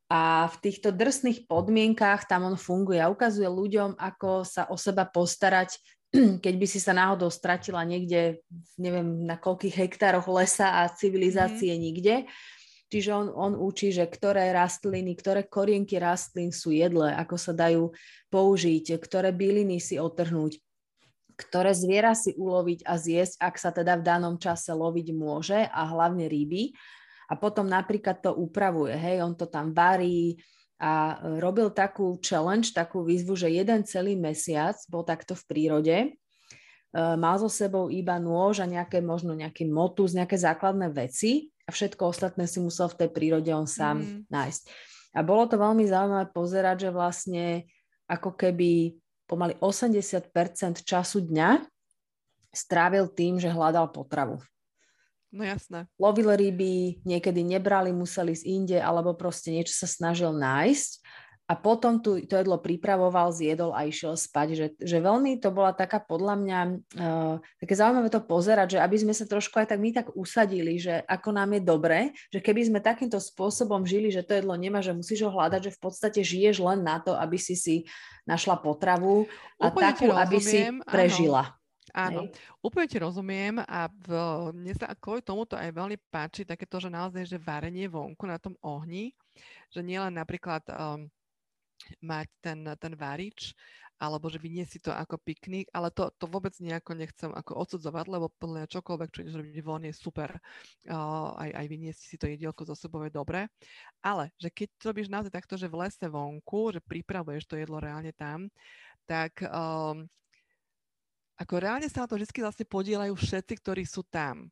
a 0.06 0.46
v 0.46 0.56
týchto 0.62 0.94
drsných 0.94 1.50
podmienkách 1.50 2.30
tam 2.30 2.46
on 2.46 2.54
funguje 2.54 3.02
a 3.02 3.10
ukazuje 3.10 3.50
ľuďom, 3.50 3.98
ako 3.98 4.46
sa 4.46 4.70
o 4.70 4.78
seba 4.78 5.10
postarať, 5.10 5.82
keď 6.46 6.54
by 6.54 6.66
si 6.70 6.78
sa 6.78 6.94
náhodou 6.94 7.34
stratila 7.34 7.82
niekde, 7.82 8.46
neviem, 8.78 9.26
na 9.26 9.34
koľkých 9.34 9.74
hektároch 9.74 10.30
lesa 10.30 10.86
a 10.86 10.94
civilizácie 10.94 11.74
mm. 11.74 11.82
nikde. 11.82 12.16
Čiže 12.94 13.10
on, 13.10 13.28
on 13.34 13.54
učí, 13.58 13.90
že 13.90 14.06
ktoré 14.06 14.54
rastliny, 14.54 15.18
ktoré 15.18 15.50
korienky 15.50 15.98
rastlín 15.98 16.54
sú 16.54 16.70
jedle, 16.70 17.10
ako 17.10 17.42
sa 17.42 17.50
dajú 17.50 17.90
použiť, 18.30 19.02
ktoré 19.02 19.34
byliny 19.34 19.82
si 19.82 19.98
otrhnúť 19.98 20.62
ktoré 21.34 21.74
zviera 21.74 22.14
si 22.14 22.38
uloviť 22.38 22.86
a 22.86 22.94
zjesť, 22.94 23.42
ak 23.42 23.56
sa 23.58 23.74
teda 23.74 23.98
v 23.98 24.06
danom 24.06 24.36
čase 24.38 24.70
loviť 24.70 25.08
môže 25.18 25.66
a 25.66 25.82
hlavne 25.90 26.30
ryby. 26.30 26.78
A 27.26 27.34
potom 27.34 27.66
napríklad 27.66 28.22
to 28.22 28.38
upravuje, 28.38 28.94
hej, 28.94 29.26
on 29.26 29.34
to 29.34 29.50
tam 29.50 29.74
varí 29.74 30.38
a 30.78 31.18
robil 31.40 31.72
takú 31.72 32.20
challenge, 32.22 32.76
takú 32.76 33.02
výzvu, 33.02 33.34
že 33.34 33.50
jeden 33.50 33.82
celý 33.88 34.14
mesiac 34.14 34.78
bol 34.92 35.02
takto 35.02 35.34
v 35.34 35.44
prírode, 35.48 35.98
e, 36.06 36.08
mal 36.94 37.40
so 37.40 37.48
sebou 37.50 37.88
iba 37.90 38.20
nôž 38.20 38.62
a 38.62 38.68
nejaké, 38.68 39.00
možno 39.00 39.34
nejaký 39.34 39.66
motus, 39.66 40.12
nejaké 40.14 40.36
základné 40.38 40.92
veci 40.92 41.50
a 41.64 41.70
všetko 41.72 42.12
ostatné 42.12 42.46
si 42.50 42.60
musel 42.60 42.92
v 42.92 43.06
tej 43.06 43.10
prírode 43.12 43.52
on 43.56 43.68
sám 43.68 44.04
mm. 44.04 44.20
nájsť. 44.28 44.64
A 45.14 45.20
bolo 45.22 45.46
to 45.46 45.56
veľmi 45.62 45.86
zaujímavé 45.86 46.28
pozerať, 46.34 46.90
že 46.90 46.90
vlastne 46.90 47.46
ako 48.10 48.34
keby 48.36 48.98
pomaly 49.30 49.56
80% 49.62 50.84
času 50.84 51.18
dňa 51.30 51.64
strávil 52.54 53.10
tým, 53.10 53.40
že 53.40 53.50
hľadal 53.50 53.90
potravu. 53.90 54.42
No 55.34 55.42
jasné. 55.42 55.90
Lovil 55.98 56.30
ryby, 56.30 57.02
niekedy 57.02 57.42
nebrali, 57.42 57.90
museli 57.90 58.38
ísť 58.38 58.46
inde, 58.46 58.78
alebo 58.78 59.18
proste 59.18 59.50
niečo 59.50 59.74
sa 59.74 59.90
snažil 59.90 60.30
nájsť 60.30 61.02
a 61.54 61.60
potom 61.62 62.02
tu, 62.02 62.18
to 62.26 62.34
jedlo 62.34 62.58
pripravoval, 62.58 63.30
zjedol 63.30 63.78
a 63.78 63.86
išiel 63.86 64.18
spať. 64.18 64.48
Že, 64.58 64.68
že 64.82 64.98
veľmi 64.98 65.38
to 65.38 65.54
bola 65.54 65.70
taká 65.70 66.02
podľa 66.02 66.34
mňa 66.42 66.60
uh, 66.98 67.36
také 67.62 67.78
zaujímavé 67.78 68.10
to 68.10 68.26
pozerať, 68.26 68.68
že 68.74 68.80
aby 68.82 68.98
sme 68.98 69.14
sa 69.14 69.30
trošku 69.30 69.62
aj 69.62 69.70
tak 69.70 69.78
my 69.78 69.94
tak 69.94 70.10
usadili, 70.18 70.82
že 70.82 71.06
ako 71.06 71.30
nám 71.30 71.54
je 71.54 71.62
dobre, 71.62 72.00
že 72.34 72.42
keby 72.42 72.74
sme 72.74 72.80
takýmto 72.82 73.22
spôsobom 73.22 73.86
žili, 73.86 74.10
že 74.10 74.26
to 74.26 74.34
jedlo 74.34 74.58
nemá, 74.58 74.82
že 74.82 74.98
musíš 74.98 75.30
ho 75.30 75.32
hľadať, 75.32 75.70
že 75.70 75.76
v 75.78 75.82
podstate 75.86 76.20
žiješ 76.26 76.58
len 76.58 76.82
na 76.82 76.98
to, 76.98 77.14
aby 77.14 77.38
si 77.38 77.54
si 77.54 77.86
našla 78.26 78.58
potravu 78.58 79.30
a 79.62 79.70
Úplne 79.70 79.86
takú, 79.94 80.10
aby 80.10 80.38
si 80.42 80.66
prežila. 80.90 81.54
Áno, 81.94 82.26
Hej. 82.26 82.34
úplne 82.66 82.88
ti 82.90 82.98
rozumiem 82.98 83.62
a 83.62 83.86
v, 83.86 84.10
mne 84.50 84.74
sa 84.74 84.90
kvôli 84.98 85.22
tomuto 85.22 85.54
aj 85.54 85.70
veľmi 85.70 86.02
páči 86.10 86.42
takéto, 86.42 86.82
že 86.82 86.90
naozaj, 86.90 87.30
že 87.30 87.38
varenie 87.38 87.86
vonku 87.86 88.26
na 88.26 88.42
tom 88.42 88.58
ohni, 88.66 89.14
že 89.70 89.86
nielen 89.86 90.18
napríklad 90.18 90.66
um, 90.74 91.06
mať 92.02 92.28
ten, 92.44 92.60
ten 92.80 92.94
varič, 92.94 93.56
alebo 94.02 94.28
že 94.28 94.42
vyniesť 94.42 94.90
to 94.90 94.92
ako 94.92 95.16
piknik, 95.22 95.72
ale 95.72 95.88
to, 95.94 96.12
to 96.20 96.28
vôbec 96.28 96.52
nejako 96.60 96.92
nechcem 96.98 97.32
ako 97.32 97.56
odsudzovať, 97.64 98.06
lebo 98.12 98.28
podľa 98.36 98.68
čokoľvek, 98.68 99.10
čo 99.14 99.22
ideš 99.24 99.40
robiť 99.40 99.56
von, 99.64 99.84
je 99.88 99.94
super. 99.96 100.30
Uh, 100.90 101.32
aj, 101.40 101.50
aj 101.56 101.66
vyniesť 101.72 102.02
si 102.04 102.16
to 102.20 102.28
jedielko 102.28 102.68
zo 102.68 102.76
sebou 102.76 103.08
je 103.08 103.16
dobré. 103.16 103.48
Ale, 104.04 104.34
že 104.36 104.52
keď 104.52 104.68
to 104.76 104.84
robíš 104.92 105.08
naozaj 105.08 105.32
takto, 105.32 105.56
že 105.56 105.72
v 105.72 105.80
lese 105.88 106.04
vonku, 106.04 106.76
že 106.76 106.84
pripravuješ 106.84 107.48
to 107.48 107.56
jedlo 107.56 107.80
reálne 107.80 108.12
tam, 108.12 108.52
tak 109.08 109.40
um, 109.48 110.04
ako 111.40 111.54
reálne 111.64 111.88
sa 111.88 112.04
na 112.04 112.08
to 112.12 112.20
vždy 112.20 112.44
vlastne 112.44 112.68
podielajú 112.68 113.14
všetci, 113.16 113.54
ktorí 113.64 113.84
sú 113.88 114.04
tam 114.12 114.52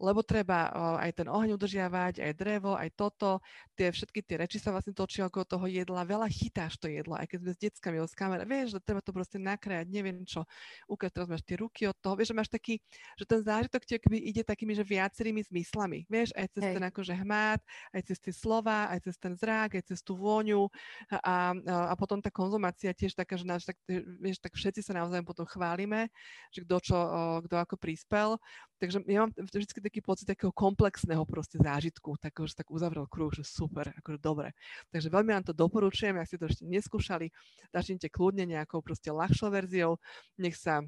lebo 0.00 0.24
treba 0.24 0.72
aj 0.96 1.12
ten 1.12 1.28
oheň 1.28 1.60
udržiavať, 1.60 2.24
aj 2.24 2.32
drevo, 2.32 2.72
aj 2.72 2.88
toto. 2.96 3.44
Tie 3.76 3.92
všetky 3.92 4.24
tie 4.24 4.36
reči 4.40 4.56
sa 4.56 4.72
vlastne 4.72 4.96
točia 4.96 5.28
okolo 5.28 5.44
toho 5.44 5.66
jedla. 5.68 6.08
Veľa 6.08 6.26
chytáš 6.32 6.80
to 6.80 6.88
jedlo, 6.88 7.20
aj 7.20 7.28
keď 7.28 7.38
sme 7.44 7.50
s 7.52 7.58
deckami 7.60 7.96
s 8.00 8.16
kamerou. 8.16 8.48
Vieš, 8.48 8.68
že 8.74 8.78
treba 8.80 9.04
to 9.04 9.12
proste 9.12 9.36
nakrájať, 9.36 9.86
neviem 9.92 10.24
čo. 10.24 10.48
Ukáž, 10.88 11.12
teraz 11.12 11.28
máš 11.28 11.44
tie 11.44 11.60
ruky 11.60 11.84
od 11.84 11.96
toho. 12.00 12.16
Vieš, 12.16 12.32
že 12.32 12.36
máš 12.40 12.48
taký, 12.48 12.80
že 13.20 13.24
ten 13.28 13.44
zážitok 13.44 13.84
ti 13.84 14.00
ide 14.08 14.40
takými, 14.40 14.72
že 14.72 14.84
viacerými 14.88 15.44
zmyslami. 15.44 16.08
Vieš, 16.08 16.32
aj 16.32 16.46
cez 16.56 16.62
Hej. 16.64 16.74
ten 16.80 16.84
akože 16.88 17.14
hmat, 17.20 17.60
aj 17.92 18.02
cez 18.08 18.18
tie 18.24 18.32
slova, 18.32 18.88
aj 18.88 19.04
cez 19.04 19.16
ten 19.20 19.36
zrák, 19.36 19.76
aj 19.76 19.84
cez 19.84 20.00
tú 20.00 20.16
vôňu 20.16 20.72
a, 21.12 21.18
a, 21.20 21.34
a 21.92 21.94
potom 21.94 22.24
tá 22.24 22.32
konzumácia 22.32 22.96
tiež 22.96 23.12
taká, 23.12 23.36
že 23.36 23.44
náš, 23.44 23.68
tak, 23.68 23.76
vieš, 24.16 24.40
tak 24.40 24.56
všetci 24.56 24.80
sa 24.80 24.96
naozaj 24.96 25.20
potom 25.28 25.44
chválime, 25.44 26.08
že 26.48 26.64
kto 26.64 26.76
čo, 26.80 26.98
kto 27.44 27.54
ako 27.60 27.76
prispel. 27.76 28.40
Takže 28.80 29.04
ja 29.04 29.28
mám 29.28 29.32
vždy 29.36 29.84
taký 29.84 30.00
pocit 30.00 30.24
takého 30.24 30.48
komplexného 30.56 31.20
proste 31.28 31.60
zážitku, 31.60 32.16
takého, 32.16 32.48
že 32.48 32.56
tak 32.56 32.72
uzavrel 32.72 33.04
kruh, 33.04 33.28
že 33.28 33.44
super, 33.44 33.92
akože 33.92 34.16
dobre. 34.16 34.56
Takže 34.88 35.12
veľmi 35.12 35.36
vám 35.36 35.44
to 35.44 35.52
doporučujem, 35.52 36.16
ak 36.16 36.24
ste 36.24 36.40
to 36.40 36.48
ešte 36.48 36.64
neskúšali, 36.64 37.28
začnite 37.76 38.08
kľudne 38.08 38.48
nejakou 38.48 38.80
proste 38.80 39.12
ľahšou 39.12 39.52
verziou, 39.52 40.00
nech 40.40 40.56
sa 40.56 40.80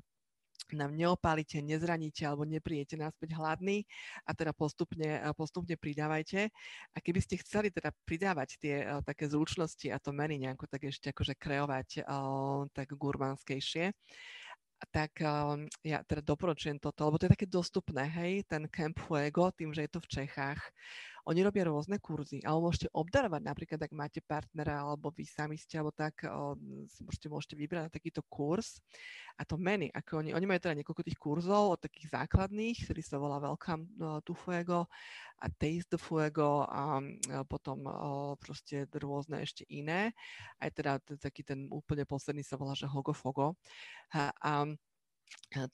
nám 0.73 0.95
neopálite, 0.97 1.61
nezraníte 1.61 2.25
alebo 2.25 2.49
neprijete 2.49 2.97
naspäť 2.97 3.37
hladný 3.37 3.85
a 4.25 4.31
teda 4.33 4.55
postupne, 4.57 5.21
postupne 5.37 5.75
pridávajte. 5.77 6.49
A 6.95 6.99
keby 7.03 7.21
ste 7.21 7.41
chceli 7.43 7.69
teda 7.69 7.93
pridávať 8.07 8.57
tie 8.63 8.75
uh, 8.87 9.03
také 9.05 9.29
zručnosti 9.29 9.85
a 9.91 10.01
to 10.01 10.15
meny 10.15 10.41
nejako 10.41 10.71
tak 10.71 10.89
ešte 10.89 11.13
akože 11.13 11.35
kreovať 11.37 12.07
uh, 12.07 12.65
tak 12.73 12.95
gurmanskejšie, 12.95 13.93
tak 14.91 15.11
um, 15.23 15.69
ja 15.85 16.03
teda 16.03 16.25
doporučujem 16.25 16.79
toto, 16.83 17.07
lebo 17.07 17.19
to 17.19 17.27
je 17.29 17.35
také 17.39 17.47
dostupné, 17.47 18.09
hej, 18.09 18.43
ten 18.49 18.67
Camp 18.67 18.99
Fuego, 18.99 19.53
tým, 19.55 19.71
že 19.71 19.87
je 19.87 19.91
to 19.93 20.01
v 20.01 20.11
Čechách. 20.11 20.61
Oni 21.23 21.39
robia 21.47 21.63
rôzne 21.71 22.03
kurzy, 22.03 22.43
ale 22.43 22.59
môžete 22.59 22.91
obdarovať 22.91 23.43
napríklad, 23.47 23.79
ak 23.79 23.95
máte 23.95 24.19
partnera, 24.19 24.83
alebo 24.83 25.15
vy 25.15 25.23
sami 25.23 25.55
ste, 25.55 25.79
alebo 25.79 25.95
tak, 25.95 26.27
o, 26.27 26.59
môžete, 27.07 27.31
môžete 27.31 27.55
vybrať 27.55 27.95
takýto 27.95 28.27
kurz. 28.27 28.83
A 29.39 29.47
to 29.47 29.55
meny, 29.55 29.87
ako 29.95 30.19
oni, 30.19 30.35
oni 30.35 30.47
majú 30.51 30.59
teda 30.59 30.75
niekoľko 30.83 31.03
tých 31.07 31.21
kurzov 31.23 31.79
od 31.79 31.81
takých 31.81 32.11
základných, 32.11 32.75
ktorý 32.75 33.03
sa 33.07 33.23
volá 33.23 33.39
Welcome 33.39 33.87
to 34.27 34.35
Fuego 34.35 34.91
a 35.39 35.47
Taste 35.47 35.95
the 35.95 35.99
Fuego 35.99 36.67
a, 36.67 36.99
a 36.99 37.47
potom 37.47 37.87
proste 38.43 38.91
rôzne 38.99 39.47
ešte 39.47 39.63
iné. 39.71 40.11
Aj 40.59 40.75
teda 40.75 40.99
taký 40.99 41.47
ten 41.47 41.71
úplne 41.71 42.03
posledný 42.03 42.43
sa 42.43 42.59
volá, 42.59 42.75
že 42.75 42.91
Hogo 42.91 43.15
Fogo. 43.15 43.55
A, 44.11 44.35
a 44.43 44.67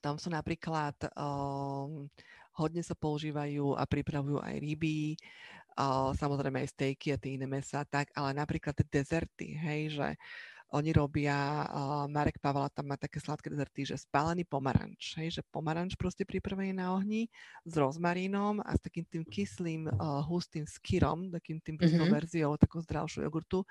tam 0.01 0.19
sú 0.19 0.31
napríklad 0.31 0.95
um, 1.19 2.07
hodne 2.59 2.83
sa 2.83 2.99
používajú 2.99 3.79
a 3.79 3.87
pripravujú 3.87 4.43
aj 4.43 4.55
ryby, 4.59 5.15
uh, 5.79 6.11
samozrejme 6.19 6.67
aj 6.67 6.75
stejky 6.75 7.15
a 7.15 7.21
tie 7.21 7.39
iné 7.39 7.47
mesa, 7.47 7.87
tak, 7.87 8.11
ale 8.19 8.35
napríklad 8.35 8.75
tie 8.75 8.87
dezerty, 8.91 9.55
hej, 9.55 9.81
že 9.95 10.09
oni 10.69 10.93
robia, 10.93 11.65
uh, 11.65 12.05
Marek 12.13 12.37
Pavala 12.45 12.69
tam 12.69 12.93
má 12.93 13.01
také 13.01 13.25
sladké 13.25 13.49
dezerty, 13.49 13.89
že 13.89 13.97
spálený 13.97 14.45
pomaranč, 14.45 15.17
hej, 15.17 15.41
že 15.41 15.43
pomaranč 15.49 15.97
proste 15.97 16.29
pripravený 16.29 16.77
na 16.77 16.93
ohni 16.93 17.25
s 17.65 17.73
rozmarínom 17.73 18.61
a 18.61 18.77
s 18.77 18.81
takým 18.85 19.09
tým 19.09 19.25
kyslým, 19.25 19.89
uh, 19.89 20.21
hustým 20.29 20.69
skyrom, 20.69 21.33
takým 21.33 21.57
tým 21.65 21.81
mm-hmm. 21.81 22.13
verziou, 22.13 22.53
takou 22.61 22.85
zdravšiu 22.85 23.25
jogurtu 23.25 23.65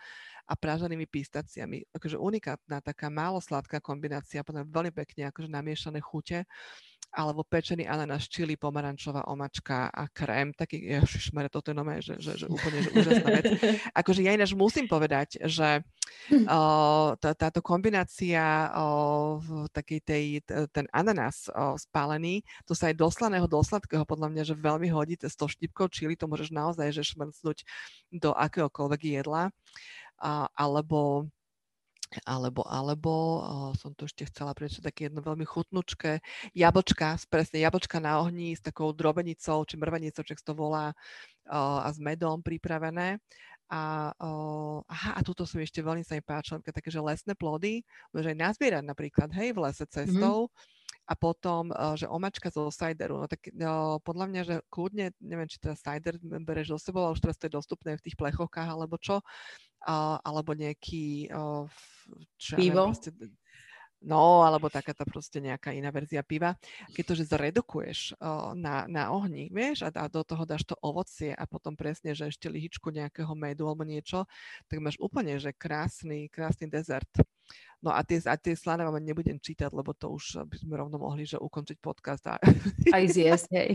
a 0.50 0.58
prážanými 0.58 1.06
pistáciami. 1.06 1.86
Akože 1.94 2.18
unikátna, 2.18 2.82
taká 2.82 3.14
málo 3.14 3.38
sladká 3.46 3.78
kombinácia, 3.78 4.42
potom 4.42 4.66
veľmi 4.66 4.90
pekne 4.90 5.30
akože 5.30 5.54
namiešané 5.54 6.02
chute 6.02 6.50
alebo 7.18 7.42
pečený 7.42 7.90
ananás, 7.90 8.30
čili, 8.30 8.54
pomarančová 8.54 9.26
omačka 9.26 9.90
a 9.90 10.06
krém, 10.06 10.54
taký, 10.54 11.02
ježišmere, 11.02 11.50
toto 11.50 11.74
je 11.74 11.76
nové, 11.76 11.98
že, 11.98 12.14
že, 12.22 12.38
že 12.38 12.46
úplne 12.46 12.86
že 12.86 12.94
úžasná 12.94 13.30
vec. 13.42 13.46
Akože 14.06 14.22
ja 14.22 14.38
ináč 14.38 14.54
musím 14.54 14.86
povedať, 14.86 15.42
že 15.50 15.82
o, 16.46 17.18
tá, 17.18 17.34
táto 17.34 17.66
kombinácia 17.66 18.70
o, 18.78 19.42
takej 19.74 20.00
tej, 20.06 20.24
ten 20.70 20.86
ananás 20.94 21.50
o, 21.50 21.74
spálený, 21.82 22.46
to 22.70 22.78
sa 22.78 22.94
aj 22.94 22.96
do 23.02 23.10
slaného, 23.10 23.50
do 23.50 23.66
sladkého 23.66 24.06
podľa 24.06 24.30
mňa, 24.30 24.44
že 24.46 24.54
veľmi 24.54 24.94
hodí 24.94 25.18
s 25.18 25.34
tou 25.34 25.50
štipkou 25.50 25.90
čili, 25.90 26.14
to 26.14 26.30
môžeš 26.30 26.54
naozaj 26.54 26.94
že 26.94 27.02
šmrcnúť 27.02 27.66
do 28.14 28.30
akéhokoľvek 28.38 29.02
jedla. 29.18 29.50
A, 30.22 30.50
alebo 30.54 31.30
alebo, 32.24 32.64
alebo 32.64 33.12
uh, 33.44 33.72
som 33.76 33.92
tu 33.92 34.08
ešte 34.08 34.28
chcela 34.32 34.56
prečo 34.56 34.80
také 34.80 35.12
jedno 35.12 35.20
veľmi 35.20 35.44
chutnučké 35.44 36.24
jablčka, 36.56 37.20
presne 37.28 37.60
jablčka 37.60 38.00
na 38.00 38.24
ohni 38.24 38.56
s 38.56 38.64
takou 38.64 38.96
drobenicou, 38.96 39.68
či 39.68 39.76
mrvenicou, 39.76 40.24
čo 40.24 40.34
to 40.40 40.56
volá, 40.56 40.96
uh, 41.52 41.84
a 41.84 41.90
s 41.92 42.00
medom 42.00 42.40
pripravené. 42.40 43.20
A, 43.68 44.16
uh, 44.16 44.80
aha, 44.88 45.20
a 45.20 45.22
tuto 45.28 45.44
som 45.44 45.60
ešte 45.60 45.84
veľmi 45.84 46.00
sa 46.00 46.16
mi 46.16 46.24
páčilo, 46.24 46.64
také, 46.64 46.88
že 46.88 47.04
lesné 47.04 47.36
plody, 47.36 47.84
môže 48.16 48.32
aj 48.32 48.40
nazbierať 48.40 48.84
napríklad, 48.88 49.28
hej, 49.36 49.52
v 49.52 49.60
lese 49.68 49.84
mhm. 49.84 49.92
cestou. 49.92 50.48
Mm-hmm 50.48 50.76
a 51.08 51.16
potom, 51.16 51.72
že 51.96 52.04
omačka 52.04 52.52
zo 52.52 52.68
cideru. 52.68 53.24
No 53.24 53.32
tak 53.32 53.48
no, 53.56 54.04
podľa 54.04 54.26
mňa, 54.28 54.42
že 54.44 54.56
kľudne, 54.68 55.16
neviem, 55.24 55.48
či 55.48 55.56
teda 55.56 55.80
cider 55.80 56.20
bereš 56.20 56.76
do 56.76 56.78
sebou, 56.78 57.08
ale 57.08 57.16
už 57.16 57.24
teraz 57.24 57.40
to 57.40 57.48
je 57.48 57.56
dostupné 57.56 57.96
v 57.96 58.04
tých 58.04 58.20
plechovkách 58.20 58.68
alebo 58.68 59.00
čo, 59.00 59.24
uh, 59.88 60.20
alebo 60.22 60.52
nejaký 60.52 61.32
čo 62.38 62.54
Pivo? 62.60 62.86
Ja 62.86 62.94
proste, 62.94 63.10
No, 63.98 64.46
alebo 64.46 64.70
taká 64.70 64.94
tá 64.94 65.02
proste 65.10 65.42
nejaká 65.42 65.74
iná 65.74 65.90
verzia 65.90 66.22
piva. 66.22 66.54
Keď 66.94 67.04
to, 67.04 67.14
že 67.18 67.34
zredukuješ 67.34 68.14
uh, 68.22 68.54
na, 68.54 68.86
na 68.86 69.10
ohni, 69.10 69.50
vieš, 69.50 69.90
a, 69.90 69.90
a 69.90 70.06
do 70.06 70.22
toho 70.22 70.46
dáš 70.46 70.70
to 70.70 70.78
ovocie 70.86 71.34
a 71.34 71.50
potom 71.50 71.74
presne, 71.74 72.14
že 72.14 72.30
ešte 72.30 72.46
lyhičku 72.46 72.94
nejakého 72.94 73.34
medu 73.34 73.66
alebo 73.66 73.82
niečo, 73.82 74.30
tak 74.70 74.86
máš 74.86 75.02
úplne, 75.02 75.42
že 75.42 75.50
krásny, 75.50 76.30
krásny 76.30 76.70
dezert. 76.70 77.10
No 77.78 77.94
a 77.94 78.02
tie, 78.02 78.18
a 78.26 78.34
tie 78.34 78.58
slané 78.58 78.82
vám 78.82 78.98
nebudem 78.98 79.38
čítať, 79.38 79.70
lebo 79.70 79.94
to 79.94 80.10
už 80.10 80.42
by 80.50 80.58
sme 80.58 80.74
rovno 80.82 80.98
mohli 80.98 81.30
že 81.30 81.38
ukončiť 81.38 81.78
podcast. 81.78 82.26
A... 82.26 82.42
Aj 82.96 83.06
zjesť, 83.06 83.48
hej. 83.54 83.70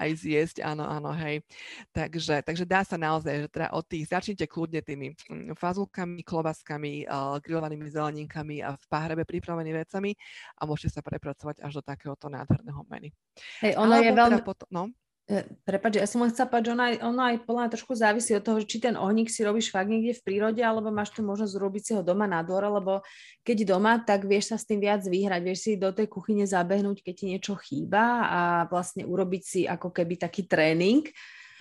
Aj 0.00 0.08
zjesť, 0.08 0.64
áno, 0.64 0.88
áno, 0.88 1.12
hej. 1.12 1.44
Takže, 1.92 2.40
takže 2.40 2.64
dá 2.64 2.80
sa 2.80 2.96
naozaj, 2.96 3.44
že 3.44 3.48
teda 3.52 3.68
od 3.76 3.84
tých, 3.84 4.08
začnite 4.08 4.48
kľudne 4.48 4.80
tými 4.80 5.12
mm, 5.12 5.52
fazulkami, 5.60 6.24
klobaskami, 6.24 7.04
uh, 7.04 7.36
grillovanými 7.44 7.92
zeleninkami 7.92 8.64
a 8.64 8.72
v 8.72 8.84
páhrebe 8.88 9.28
pripravenými 9.28 9.84
vecami 9.84 10.16
a 10.56 10.64
môžete 10.64 10.96
sa 10.96 11.02
prepracovať 11.04 11.60
až 11.60 11.80
do 11.80 11.82
takéhoto 11.84 12.32
nádherného 12.32 12.80
menu. 12.88 13.12
Hej, 13.60 13.76
ono 13.76 14.00
Alebo 14.00 14.04
je 14.08 14.12
veľmi... 14.16 14.38
Teda 14.40 14.48
potom, 14.48 14.68
no? 14.72 14.84
E, 15.30 15.46
Prepač, 15.62 16.02
ja 16.02 16.06
som 16.10 16.18
len 16.26 16.34
chcela 16.34 16.50
povedať, 16.50 16.66
že 16.66 16.74
ono 16.74 16.82
aj, 16.82 16.94
ono 16.98 17.22
aj 17.22 17.36
podľa 17.46 17.66
trošku 17.70 17.94
závisí 17.94 18.34
od 18.34 18.42
toho, 18.42 18.58
či 18.66 18.82
ten 18.82 18.98
ohník 18.98 19.30
si 19.30 19.46
robíš 19.46 19.70
fakt 19.70 19.86
niekde 19.86 20.18
v 20.18 20.24
prírode, 20.26 20.58
alebo 20.58 20.90
máš 20.90 21.14
tu 21.14 21.22
možnosť 21.22 21.54
urobiť 21.54 21.82
si 21.82 21.92
ho 21.94 22.02
doma 22.02 22.26
na 22.26 22.42
dvore, 22.42 22.66
lebo 22.66 23.06
keď 23.46 23.70
doma, 23.70 24.02
tak 24.02 24.26
vieš 24.26 24.50
sa 24.50 24.56
s 24.58 24.66
tým 24.66 24.82
viac 24.82 25.06
vyhrať, 25.06 25.40
vieš 25.46 25.60
si 25.62 25.70
do 25.78 25.94
tej 25.94 26.10
kuchyne 26.10 26.42
zabehnúť, 26.42 27.06
keď 27.06 27.14
ti 27.14 27.24
niečo 27.30 27.54
chýba 27.54 28.26
a 28.26 28.40
vlastne 28.66 29.06
urobiť 29.06 29.42
si 29.46 29.60
ako 29.62 29.94
keby 29.94 30.18
taký 30.18 30.50
tréning. 30.50 31.06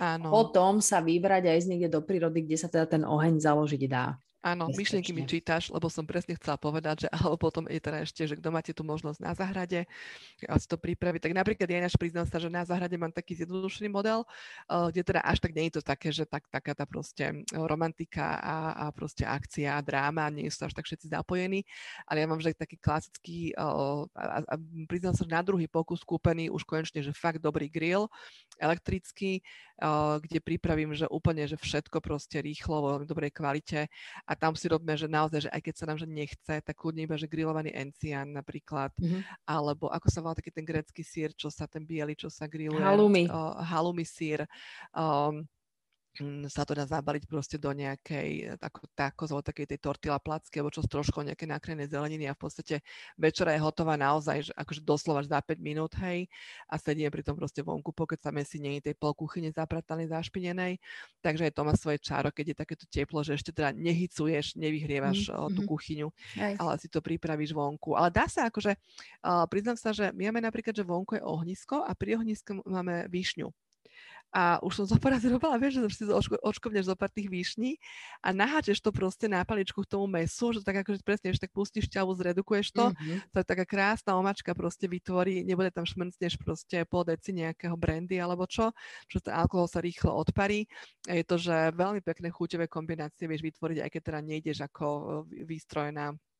Áno. 0.02 0.34
Potom 0.34 0.82
sa 0.82 0.98
vybrať 0.98 1.46
aj 1.46 1.60
z 1.62 1.70
niekde 1.70 1.94
do 1.94 2.02
prírody, 2.02 2.42
kde 2.42 2.58
sa 2.58 2.66
teda 2.66 2.90
ten 2.90 3.06
oheň 3.06 3.38
založiť 3.38 3.82
dá. 3.86 4.18
Áno, 4.42 4.74
myšlienky 4.74 5.14
mi 5.14 5.22
čítaš, 5.30 5.70
lebo 5.70 5.86
som 5.86 6.02
presne 6.02 6.34
chcela 6.34 6.58
povedať, 6.58 7.06
že 7.06 7.08
alebo 7.14 7.38
potom 7.38 7.70
je 7.70 7.78
teda 7.78 8.02
ešte, 8.02 8.26
že 8.26 8.34
kto 8.34 8.50
máte 8.50 8.74
tú 8.74 8.82
možnosť 8.82 9.22
na 9.22 9.38
zahrade 9.38 9.86
a 10.50 10.58
si 10.58 10.66
to 10.66 10.82
pripraviť. 10.82 11.30
Tak 11.30 11.34
napríklad 11.38 11.70
ja 11.70 11.78
ináč 11.78 11.94
priznám 11.94 12.26
sa, 12.26 12.42
že 12.42 12.50
na 12.50 12.66
zahrade 12.66 12.98
mám 12.98 13.14
taký 13.14 13.38
zjednodušený 13.38 13.94
model, 13.94 14.26
eh, 14.26 14.90
kde 14.90 15.02
teda 15.06 15.22
až 15.22 15.38
tak 15.46 15.54
nie 15.54 15.70
je 15.70 15.78
to 15.78 15.84
také, 15.86 16.10
že 16.10 16.26
tak, 16.26 16.50
taká 16.50 16.74
tá 16.74 16.90
proste 16.90 17.46
romantika 17.54 18.42
a, 18.42 18.58
a 18.74 18.86
proste 18.90 19.30
akcia 19.30 19.78
a 19.78 19.86
dráma, 19.86 20.34
nie 20.34 20.50
sú 20.50 20.66
až 20.66 20.74
tak 20.74 20.90
všetci 20.90 21.14
zapojení, 21.14 21.62
ale 22.10 22.26
ja 22.26 22.26
mám 22.26 22.42
že 22.42 22.58
taký 22.58 22.82
klasický, 22.82 23.54
eh, 23.54 24.02
a, 24.18 24.42
a 24.42 24.54
priznám 24.90 25.14
sa, 25.14 25.22
že 25.22 25.38
na 25.38 25.46
druhý 25.46 25.70
pokus 25.70 26.02
kúpený 26.02 26.50
už 26.50 26.66
konečne, 26.66 27.06
že 27.06 27.14
fakt 27.14 27.38
dobrý 27.38 27.70
grill, 27.70 28.10
elektrický, 28.58 29.46
eh, 29.46 30.16
kde 30.18 30.42
pripravím, 30.42 30.98
že 30.98 31.06
úplne, 31.14 31.46
že 31.46 31.62
všetko 31.62 32.02
proste 32.02 32.42
rýchlo, 32.42 32.82
vo 32.82 32.88
veľmi 32.98 33.06
dobrej 33.06 33.30
kvalite 33.38 33.86
a 34.32 34.34
tam 34.40 34.56
si 34.56 34.72
robíme, 34.72 34.96
že 34.96 35.12
naozaj, 35.12 35.44
že 35.44 35.50
aj 35.52 35.60
keď 35.60 35.76
sa 35.76 35.86
nám 35.92 36.00
že 36.00 36.08
nechce, 36.08 36.56
tak 36.64 36.76
kľudne 36.80 37.04
iba, 37.04 37.20
že 37.20 37.28
grillovaný 37.28 37.76
encián 37.76 38.32
napríklad, 38.32 38.96
mm-hmm. 38.96 39.44
alebo 39.44 39.92
ako 39.92 40.08
sa 40.08 40.24
volá 40.24 40.40
taký 40.40 40.56
ten 40.56 40.64
grecký 40.64 41.04
sír, 41.04 41.36
čo 41.36 41.52
sa, 41.52 41.68
ten 41.68 41.84
biely, 41.84 42.16
čo 42.16 42.32
sa 42.32 42.48
grilluje. 42.48 42.80
Halumi. 42.80 43.28
Uh, 43.28 43.60
halumi 43.60 44.08
sír. 44.08 44.48
Um, 44.96 45.44
sa 46.52 46.68
to 46.68 46.76
dá 46.76 46.84
zabaliť 46.84 47.24
proste 47.24 47.56
do 47.56 47.72
nejakej 47.72 48.60
tako, 48.60 48.84
tako, 48.92 49.24
takej 49.40 49.64
tej 49.64 49.80
tortila 49.80 50.20
placky 50.20 50.60
alebo 50.60 50.68
čo 50.68 50.84
s 50.84 50.92
troškou 50.92 51.24
nejaké 51.24 51.48
nakrené 51.48 51.88
zeleniny 51.88 52.28
a 52.28 52.36
v 52.36 52.42
podstate 52.44 52.76
večera 53.16 53.56
je 53.56 53.64
hotová 53.64 53.96
naozaj, 53.96 54.52
že 54.52 54.54
akože 54.60 54.84
doslova 54.84 55.24
za 55.24 55.40
5 55.40 55.56
minút, 55.64 55.96
hej, 56.04 56.28
a 56.68 56.76
sedíme 56.76 57.08
pri 57.08 57.24
tom 57.24 57.40
proste 57.40 57.64
vonku, 57.64 57.96
pokecame 57.96 58.44
si, 58.44 58.60
nie 58.60 58.80
je 58.80 58.92
tej 58.92 58.96
pol 59.00 59.16
kuchyne 59.16 59.48
zapratanej, 59.56 60.12
zašpinenej, 60.12 60.84
takže 61.24 61.48
aj 61.48 61.54
to 61.56 61.62
má 61.64 61.74
svoje 61.80 62.04
čaro, 62.04 62.28
keď 62.28 62.46
je 62.52 62.56
takéto 62.60 62.86
teplo, 62.92 63.24
že 63.24 63.40
ešte 63.40 63.56
teda 63.56 63.72
nehycuješ, 63.72 64.60
nevyhrievaš 64.60 65.32
mm-hmm. 65.32 65.56
tú 65.56 65.62
kuchyňu, 65.64 66.08
aj. 66.36 66.54
ale 66.60 66.72
si 66.76 66.92
to 66.92 67.00
pripravíš 67.00 67.56
vonku. 67.56 67.96
Ale 67.96 68.12
dá 68.12 68.28
sa 68.28 68.52
akože, 68.52 68.76
uh, 69.24 69.48
priznám 69.48 69.80
sa, 69.80 69.96
že 69.96 70.12
my 70.12 70.28
máme 70.28 70.44
napríklad, 70.44 70.76
že 70.76 70.84
vonku 70.84 71.16
je 71.16 71.24
ohnisko 71.24 71.88
a 71.88 71.96
pri 71.96 72.20
ohnisku 72.20 72.60
máme 72.68 73.08
výšňu. 73.08 73.48
A 74.32 74.64
už 74.64 74.80
som 74.80 74.86
zo 74.88 74.96
pár 74.96 75.20
robila, 75.20 75.60
vieš, 75.60 75.84
že 75.84 76.02
si 76.02 76.04
očko, 76.08 76.40
očkovneš 76.40 76.88
zo 76.88 76.96
pár 76.96 77.12
tých 77.12 77.28
výšní 77.28 77.76
a 78.24 78.32
naháčeš 78.32 78.80
to 78.80 78.96
proste 78.96 79.28
na 79.28 79.44
paličku 79.44 79.84
k 79.84 79.92
tomu 79.92 80.08
mesu, 80.08 80.56
že 80.56 80.64
tak 80.64 80.88
akože 80.88 81.04
presne, 81.04 81.36
že 81.36 81.44
tak 81.44 81.52
pustíš 81.52 81.92
ťavu, 81.92 82.16
zredukuješ 82.16 82.72
to, 82.72 82.96
mm-hmm. 82.96 83.28
to 83.28 83.38
je 83.44 83.46
taká 83.46 83.68
krásna 83.68 84.16
omačka 84.16 84.56
proste 84.56 84.88
vytvorí, 84.88 85.44
nebude 85.44 85.68
tam 85.76 85.84
šmrcneš 85.84 86.40
proste 86.40 86.88
pol 86.88 87.04
deci 87.04 87.36
nejakého 87.36 87.76
brandy 87.76 88.24
alebo 88.24 88.48
čo, 88.48 88.72
čo 89.12 89.20
ten 89.20 89.36
alkohol 89.36 89.68
sa 89.68 89.84
rýchlo 89.84 90.16
odparí. 90.16 90.64
A 91.12 91.20
je 91.20 91.24
to, 91.28 91.36
že 91.36 91.76
veľmi 91.76 92.00
pekné 92.00 92.32
chuťové 92.32 92.72
kombinácie 92.72 93.28
vieš 93.28 93.44
vytvoriť, 93.44 93.78
aj 93.84 93.90
keď 93.92 94.02
teda 94.02 94.20
nejdeš 94.24 94.58
ako 94.64 94.86
e, 94.88 95.44
výstrojná 95.44 95.92
Um, 96.02 96.31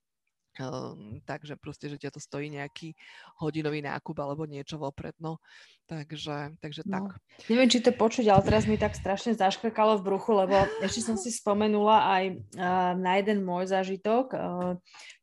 takže 1.24 1.56
proste, 1.56 1.88
že 1.88 1.96
ťa 1.96 2.12
to 2.12 2.20
stojí 2.20 2.52
nejaký 2.52 2.92
hodinový 3.40 3.80
nákup 3.80 4.16
alebo 4.20 4.44
niečo 4.44 4.76
vopred, 4.76 5.16
no. 5.24 5.40
Takže, 5.88 6.60
takže 6.60 6.84
no. 6.88 6.92
tak. 6.92 7.06
Neviem, 7.52 7.72
či 7.72 7.84
to 7.84 7.92
počuť, 7.92 8.28
ale 8.32 8.42
teraz 8.44 8.64
mi 8.68 8.76
tak 8.76 8.96
strašne 8.96 9.36
zaškrkalo 9.36 10.00
v 10.00 10.06
bruchu, 10.08 10.32
lebo 10.36 10.68
ešte 10.84 11.04
som 11.04 11.16
si 11.16 11.32
spomenula 11.32 11.98
aj 12.08 12.24
uh, 12.32 12.94
na 12.96 13.20
jeden 13.20 13.44
môj 13.44 13.72
zážitok, 13.72 14.26
uh, 14.32 14.40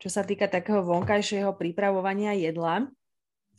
čo 0.00 0.08
sa 0.08 0.24
týka 0.24 0.48
takého 0.48 0.84
vonkajšieho 0.84 1.56
pripravovania 1.56 2.36
jedla 2.36 2.88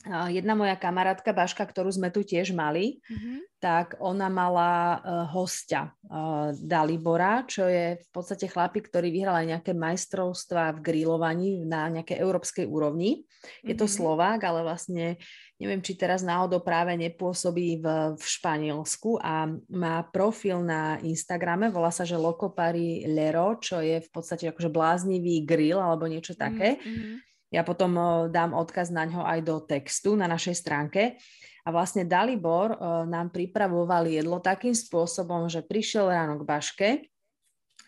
jedna 0.08 0.56
moja 0.56 0.80
kamarátka 0.80 1.36
Baška, 1.36 1.68
ktorú 1.68 1.92
sme 1.92 2.08
tu 2.08 2.24
tiež 2.24 2.56
mali, 2.56 3.04
mm-hmm. 3.04 3.60
tak 3.60 4.00
ona 4.00 4.32
mala 4.32 4.96
uh, 4.96 5.28
hostia 5.28 5.92
uh, 6.08 6.56
Dalibora, 6.56 7.44
čo 7.44 7.68
je 7.68 8.00
v 8.00 8.08
podstate 8.08 8.48
chlapík, 8.48 8.88
ktorý 8.88 9.12
vyhral 9.12 9.36
aj 9.44 9.46
nejaké 9.56 9.72
majstrovstvá 9.76 10.72
v 10.72 10.80
grillovaní 10.80 11.68
na 11.68 11.92
nejakej 11.92 12.16
európskej 12.16 12.64
úrovni. 12.64 13.28
Je 13.60 13.76
to 13.76 13.84
mm-hmm. 13.84 14.00
Slovák, 14.00 14.40
ale 14.40 14.64
vlastne 14.64 15.20
neviem, 15.60 15.84
či 15.84 15.92
teraz 15.92 16.24
náhodou 16.24 16.64
práve 16.64 16.96
nepôsobí 16.96 17.84
v, 17.84 18.16
v 18.16 18.24
Španielsku 18.24 19.20
a 19.20 19.52
má 19.68 20.00
profil 20.08 20.64
na 20.64 20.96
Instagrame, 21.04 21.68
volá 21.68 21.92
sa, 21.92 22.08
že 22.08 22.16
Locopari 22.16 23.04
Lero, 23.04 23.60
čo 23.60 23.84
je 23.84 24.00
v 24.00 24.08
podstate 24.08 24.48
akože 24.48 24.72
bláznivý 24.72 25.44
grill 25.44 25.76
alebo 25.76 26.08
niečo 26.08 26.32
také. 26.32 26.80
Mm-hmm 26.80 27.28
ja 27.50 27.66
potom 27.66 27.98
dám 28.30 28.54
odkaz 28.54 28.94
na 28.94 29.02
ňo 29.04 29.26
aj 29.26 29.40
do 29.42 29.58
textu 29.62 30.14
na 30.14 30.30
našej 30.30 30.54
stránke. 30.54 31.18
A 31.66 31.68
vlastne 31.74 32.08
Dalibor 32.08 32.78
nám 33.04 33.34
pripravoval 33.34 34.08
jedlo 34.08 34.40
takým 34.40 34.72
spôsobom, 34.72 35.50
že 35.50 35.60
prišiel 35.60 36.08
ráno 36.08 36.40
k 36.40 36.46
Baške, 36.46 36.88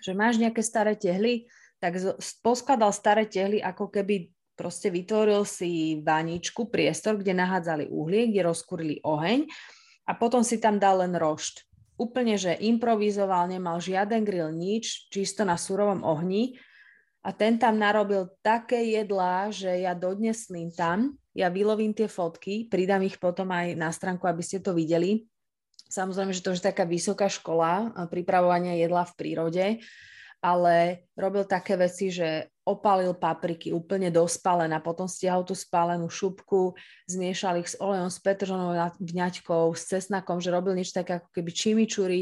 že 0.02 0.12
máš 0.12 0.36
nejaké 0.36 0.60
staré 0.60 0.98
tehly, 0.98 1.46
tak 1.80 1.96
poskladal 2.42 2.90
staré 2.92 3.24
tehly, 3.24 3.62
ako 3.62 3.88
keby 3.88 4.28
proste 4.58 4.92
vytvoril 4.92 5.46
si 5.48 6.02
vaničku, 6.04 6.68
priestor, 6.68 7.16
kde 7.16 7.32
nahádzali 7.32 7.88
uhlie, 7.88 8.28
kde 8.28 8.44
rozkurili 8.44 9.00
oheň 9.00 9.48
a 10.04 10.12
potom 10.18 10.44
si 10.44 10.60
tam 10.60 10.76
dal 10.76 11.00
len 11.00 11.16
rošt. 11.16 11.64
Úplne, 11.96 12.34
že 12.36 12.58
improvizoval, 12.58 13.46
nemal 13.46 13.78
žiaden 13.78 14.26
grill, 14.26 14.50
nič, 14.50 15.08
čisto 15.08 15.46
na 15.46 15.54
surovom 15.54 16.02
ohni 16.02 16.58
a 17.22 17.30
ten 17.30 17.54
tam 17.54 17.78
narobil 17.78 18.26
také 18.42 18.82
jedlá, 18.98 19.46
že 19.54 19.86
ja 19.86 19.94
dodnes 19.94 20.50
tam, 20.74 21.14
ja 21.32 21.46
vylovím 21.48 21.94
tie 21.94 22.10
fotky, 22.10 22.66
pridám 22.66 23.06
ich 23.06 23.16
potom 23.16 23.46
aj 23.54 23.78
na 23.78 23.94
stránku, 23.94 24.26
aby 24.26 24.42
ste 24.42 24.58
to 24.58 24.74
videli. 24.74 25.30
Samozrejme, 25.86 26.34
že 26.34 26.42
to 26.42 26.50
je 26.50 26.60
taká 26.60 26.82
vysoká 26.82 27.30
škola 27.30 27.94
pripravovania 28.10 28.74
jedla 28.74 29.06
v 29.06 29.16
prírode, 29.16 29.64
ale 30.42 31.06
robil 31.14 31.46
také 31.46 31.78
veci, 31.78 32.10
že 32.10 32.50
opalil 32.66 33.14
papriky 33.14 33.70
úplne 33.70 34.10
dospalené, 34.10 34.78
potom 34.82 35.06
stiahol 35.06 35.46
tú 35.46 35.54
spálenú 35.54 36.10
šupku, 36.10 36.74
zmiešal 37.06 37.62
ich 37.62 37.74
s 37.74 37.78
olejom, 37.78 38.10
s 38.10 38.18
petržonou 38.18 38.74
vňaťkou, 38.98 39.70
s 39.74 39.82
cesnakom, 39.86 40.42
že 40.42 40.50
robil 40.50 40.74
niečo 40.74 40.98
také 40.98 41.22
ako 41.22 41.30
keby 41.30 41.50
čimičury, 41.54 42.20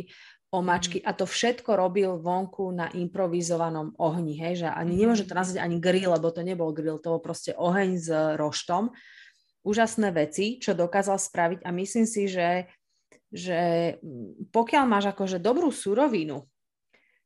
omačky 0.50 0.98
mm. 1.00 1.06
a 1.06 1.10
to 1.14 1.24
všetko 1.26 1.78
robil 1.78 2.18
vonku 2.18 2.74
na 2.74 2.90
improvizovanom 2.90 3.94
ohni, 4.02 4.34
hej, 4.34 4.66
že 4.66 4.68
ani 4.68 4.98
nemôžem 4.98 5.26
to 5.30 5.34
mm. 5.34 5.40
nazvať 5.40 5.58
ani 5.62 5.78
grill, 5.78 6.10
lebo 6.10 6.28
to 6.34 6.42
nebol 6.42 6.74
grill, 6.74 6.98
to 6.98 7.14
bol 7.14 7.22
proste 7.22 7.54
oheň 7.54 7.90
s 7.96 8.08
roštom. 8.34 8.90
Úžasné 9.62 10.10
veci, 10.10 10.58
čo 10.58 10.74
dokázal 10.74 11.20
spraviť 11.20 11.58
a 11.62 11.70
myslím 11.70 12.06
si, 12.08 12.26
že, 12.26 12.66
že 13.30 13.60
pokiaľ 14.50 14.84
máš 14.88 15.12
akože 15.12 15.38
dobrú 15.38 15.70
surovinu, 15.70 16.44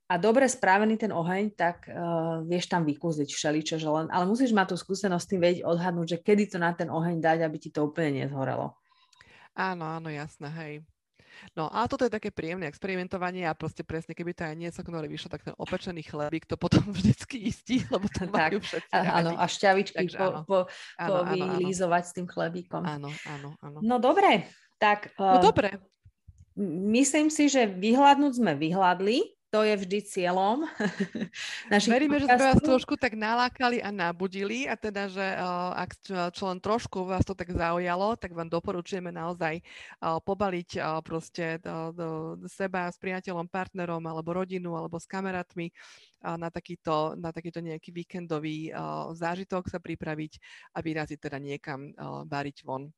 a 0.04 0.20
dobre 0.20 0.44
správený 0.44 1.00
ten 1.00 1.08
oheň, 1.08 1.56
tak 1.56 1.88
uh, 1.88 2.44
vieš 2.44 2.68
tam 2.68 2.84
vykúziť 2.84 3.24
všeličo, 3.24 3.80
že 3.80 3.88
len, 3.88 4.12
ale 4.12 4.28
musíš 4.28 4.52
mať 4.52 4.70
tú 4.70 4.76
skúsenosť 4.76 5.26
tým 5.26 5.40
vedieť 5.40 5.62
odhadnúť, 5.64 6.06
že 6.06 6.18
kedy 6.20 6.44
to 6.52 6.58
na 6.60 6.76
ten 6.76 6.92
oheň 6.92 7.24
dať, 7.24 7.38
aby 7.40 7.56
ti 7.56 7.72
to 7.72 7.88
úplne 7.88 8.20
nezhorelo. 8.20 8.76
Áno, 9.56 9.84
áno, 9.88 10.12
jasné, 10.12 10.48
hej. 10.60 10.72
No 11.54 11.68
a 11.68 11.84
toto 11.90 12.06
je 12.06 12.12
také 12.12 12.30
príjemné 12.30 12.70
experimentovanie 12.70 13.44
a 13.44 13.56
proste 13.56 13.82
presne, 13.82 14.14
keby 14.14 14.32
to 14.32 14.46
aj 14.46 14.56
nie 14.56 14.70
soknore 14.70 15.06
vyšlo, 15.10 15.32
tak 15.32 15.42
ten 15.42 15.54
opečený 15.58 16.06
chlebík 16.06 16.46
to 16.46 16.54
potom 16.54 16.82
vždycky 16.96 17.50
istí, 17.50 17.84
lebo 17.90 18.06
to 18.08 18.26
majú 18.30 18.58
všetci 18.62 18.92
Áno, 18.94 19.36
a 19.36 19.44
šťavičky 19.44 19.98
Takže, 20.06 20.16
po, 20.16 20.26
áno. 20.26 20.40
po, 20.46 20.58
áno, 21.00 21.18
áno, 21.26 22.00
s 22.04 22.12
tým 22.14 22.26
chlebíkom. 22.30 22.82
Áno, 22.84 23.10
áno, 23.26 23.48
áno. 23.60 23.78
No 23.82 23.96
dobre, 23.98 24.48
tak... 24.78 25.12
Uh, 25.18 25.38
no 25.38 25.50
dobre. 25.50 25.80
Myslím 26.94 27.34
si, 27.34 27.50
že 27.50 27.66
vyhľadnúť 27.66 28.38
sme 28.38 28.54
vyhľadli 28.54 29.33
to 29.54 29.62
je 29.62 29.74
vždy 29.78 29.98
cieľom 30.02 30.66
Veríme, 31.94 32.18
že 32.18 32.26
sme 32.26 32.42
vás 32.42 32.58
trošku 32.58 32.98
tak 32.98 33.14
nalákali 33.14 33.78
a 33.78 33.94
nabudili 33.94 34.66
a 34.66 34.74
teda, 34.74 35.06
že 35.06 35.22
uh, 35.22 35.70
ak 35.78 35.90
čo 36.34 36.50
len 36.50 36.58
trošku 36.58 37.06
vás 37.06 37.22
to 37.22 37.38
tak 37.38 37.54
zaujalo, 37.54 38.18
tak 38.18 38.34
vám 38.34 38.50
doporučujeme 38.50 39.14
naozaj 39.14 39.62
uh, 39.62 40.18
pobaliť 40.18 40.70
uh, 40.82 40.98
proste 41.06 41.62
do, 41.62 41.94
do, 41.94 42.08
seba 42.50 42.90
s 42.90 42.98
priateľom, 42.98 43.46
partnerom 43.46 44.02
alebo 44.02 44.34
rodinu 44.34 44.74
alebo 44.74 44.98
s 44.98 45.06
kamarátmi 45.06 45.70
na 46.24 46.48
takýto, 46.48 47.14
na 47.20 47.30
takýto 47.36 47.60
nejaký 47.60 47.92
víkendový 47.92 48.72
zážitok 49.12 49.68
sa 49.68 49.76
pripraviť 49.76 50.40
a 50.72 50.80
vyraziť 50.80 51.18
teda 51.20 51.36
niekam 51.36 51.92
variť 52.24 52.64
von. 52.64 52.88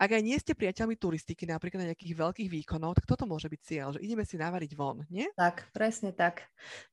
Ak 0.00 0.10
aj 0.10 0.22
nie 0.24 0.34
ste 0.40 0.56
priateľmi 0.56 0.96
turistiky, 0.98 1.44
napríklad 1.46 1.84
na 1.84 1.88
nejakých 1.92 2.16
veľkých 2.16 2.50
výkonov, 2.50 2.96
tak 2.98 3.06
toto 3.06 3.28
môže 3.28 3.46
byť 3.46 3.60
cieľ, 3.60 3.88
že 3.94 4.02
ideme 4.02 4.24
si 4.26 4.40
navariť 4.40 4.72
von, 4.74 5.04
nie? 5.12 5.28
Tak, 5.36 5.70
presne 5.70 6.10
tak. 6.10 6.48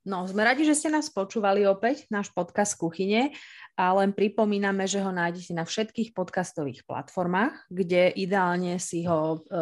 No, 0.06 0.28
sme 0.30 0.46
radi, 0.46 0.68
že 0.68 0.78
ste 0.78 0.94
nás 0.94 1.10
počúvali 1.10 1.66
opäť, 1.66 2.06
náš 2.14 2.30
podcast 2.30 2.78
Kuchyne 2.78 3.34
a 3.80 3.96
len 3.96 4.12
pripomíname, 4.12 4.86
že 4.86 5.00
ho 5.00 5.10
nájdete 5.10 5.56
na 5.56 5.64
všetkých 5.64 6.12
podcastových 6.12 6.84
platformách, 6.84 7.72
kde 7.72 8.12
ideálne 8.14 8.76
si 8.78 9.08
ho 9.08 9.40
e, 9.40 9.58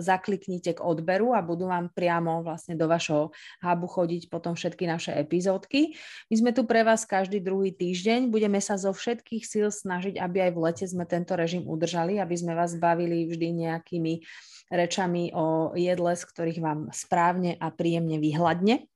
zakliknite 0.00 0.78
k 0.78 0.80
odberu 0.80 1.36
a 1.36 1.44
budú 1.44 1.68
vám 1.68 1.92
priamo 1.92 2.40
vlastne 2.40 2.74
do 2.74 2.88
vašho 2.88 3.30
hubu 3.60 3.86
chodiť 3.86 4.32
potom 4.32 4.56
všetky 4.56 4.88
naše 4.88 5.12
epizódky. 5.14 5.94
My 6.32 6.36
sme 6.40 6.50
tu 6.56 6.64
pre 6.64 6.82
vás 6.82 7.04
každý 7.04 7.38
druhý 7.44 7.70
týždeň, 7.76 8.32
budeme 8.32 8.58
sa 8.58 8.80
zo 8.80 8.90
všetkých 8.90 9.44
síl 9.44 9.68
snažiť, 9.68 10.16
aby 10.18 10.48
aj 10.48 10.50
v 10.56 10.58
lete 10.58 10.84
sme 10.88 11.04
tento 11.04 11.36
režim 11.36 11.66
udržali, 11.68 12.16
aby 12.16 12.34
sme 12.34 12.56
vás 12.56 12.69
bavili 12.78 13.26
vždy 13.26 13.66
nejakými 13.66 14.22
rečami 14.70 15.34
o 15.34 15.74
jedle, 15.74 16.14
z 16.14 16.22
ktorých 16.22 16.60
vám 16.62 16.80
správne 16.94 17.58
a 17.58 17.74
príjemne 17.74 18.22
vyhľadne. 18.22 18.86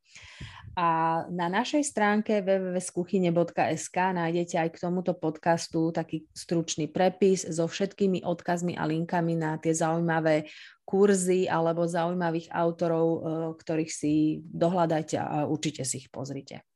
A 0.74 1.22
na 1.30 1.46
našej 1.46 1.86
stránke 1.86 2.42
www.skuchyne.sk 2.42 3.94
nájdete 3.94 4.58
aj 4.58 4.68
k 4.74 4.82
tomuto 4.82 5.14
podcastu 5.14 5.94
taký 5.94 6.26
stručný 6.34 6.90
prepis 6.90 7.46
so 7.46 7.70
všetkými 7.70 8.26
odkazmi 8.26 8.74
a 8.74 8.82
linkami 8.82 9.38
na 9.38 9.54
tie 9.62 9.70
zaujímavé 9.70 10.50
kurzy 10.82 11.46
alebo 11.46 11.86
zaujímavých 11.86 12.50
autorov, 12.50 13.06
e, 13.06 13.18
ktorých 13.54 13.90
si 13.90 14.42
dohľadajte 14.42 15.14
a 15.14 15.46
určite 15.46 15.86
si 15.86 16.02
ich 16.02 16.10
pozrite. 16.10 16.66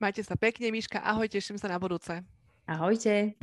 Majte 0.00 0.24
sa 0.24 0.40
pekne, 0.40 0.72
Miška. 0.72 1.04
Ahoj, 1.04 1.28
teším 1.28 1.60
sa 1.60 1.68
na 1.68 1.76
budúce. 1.76 2.24
Ahojte. 2.64 3.36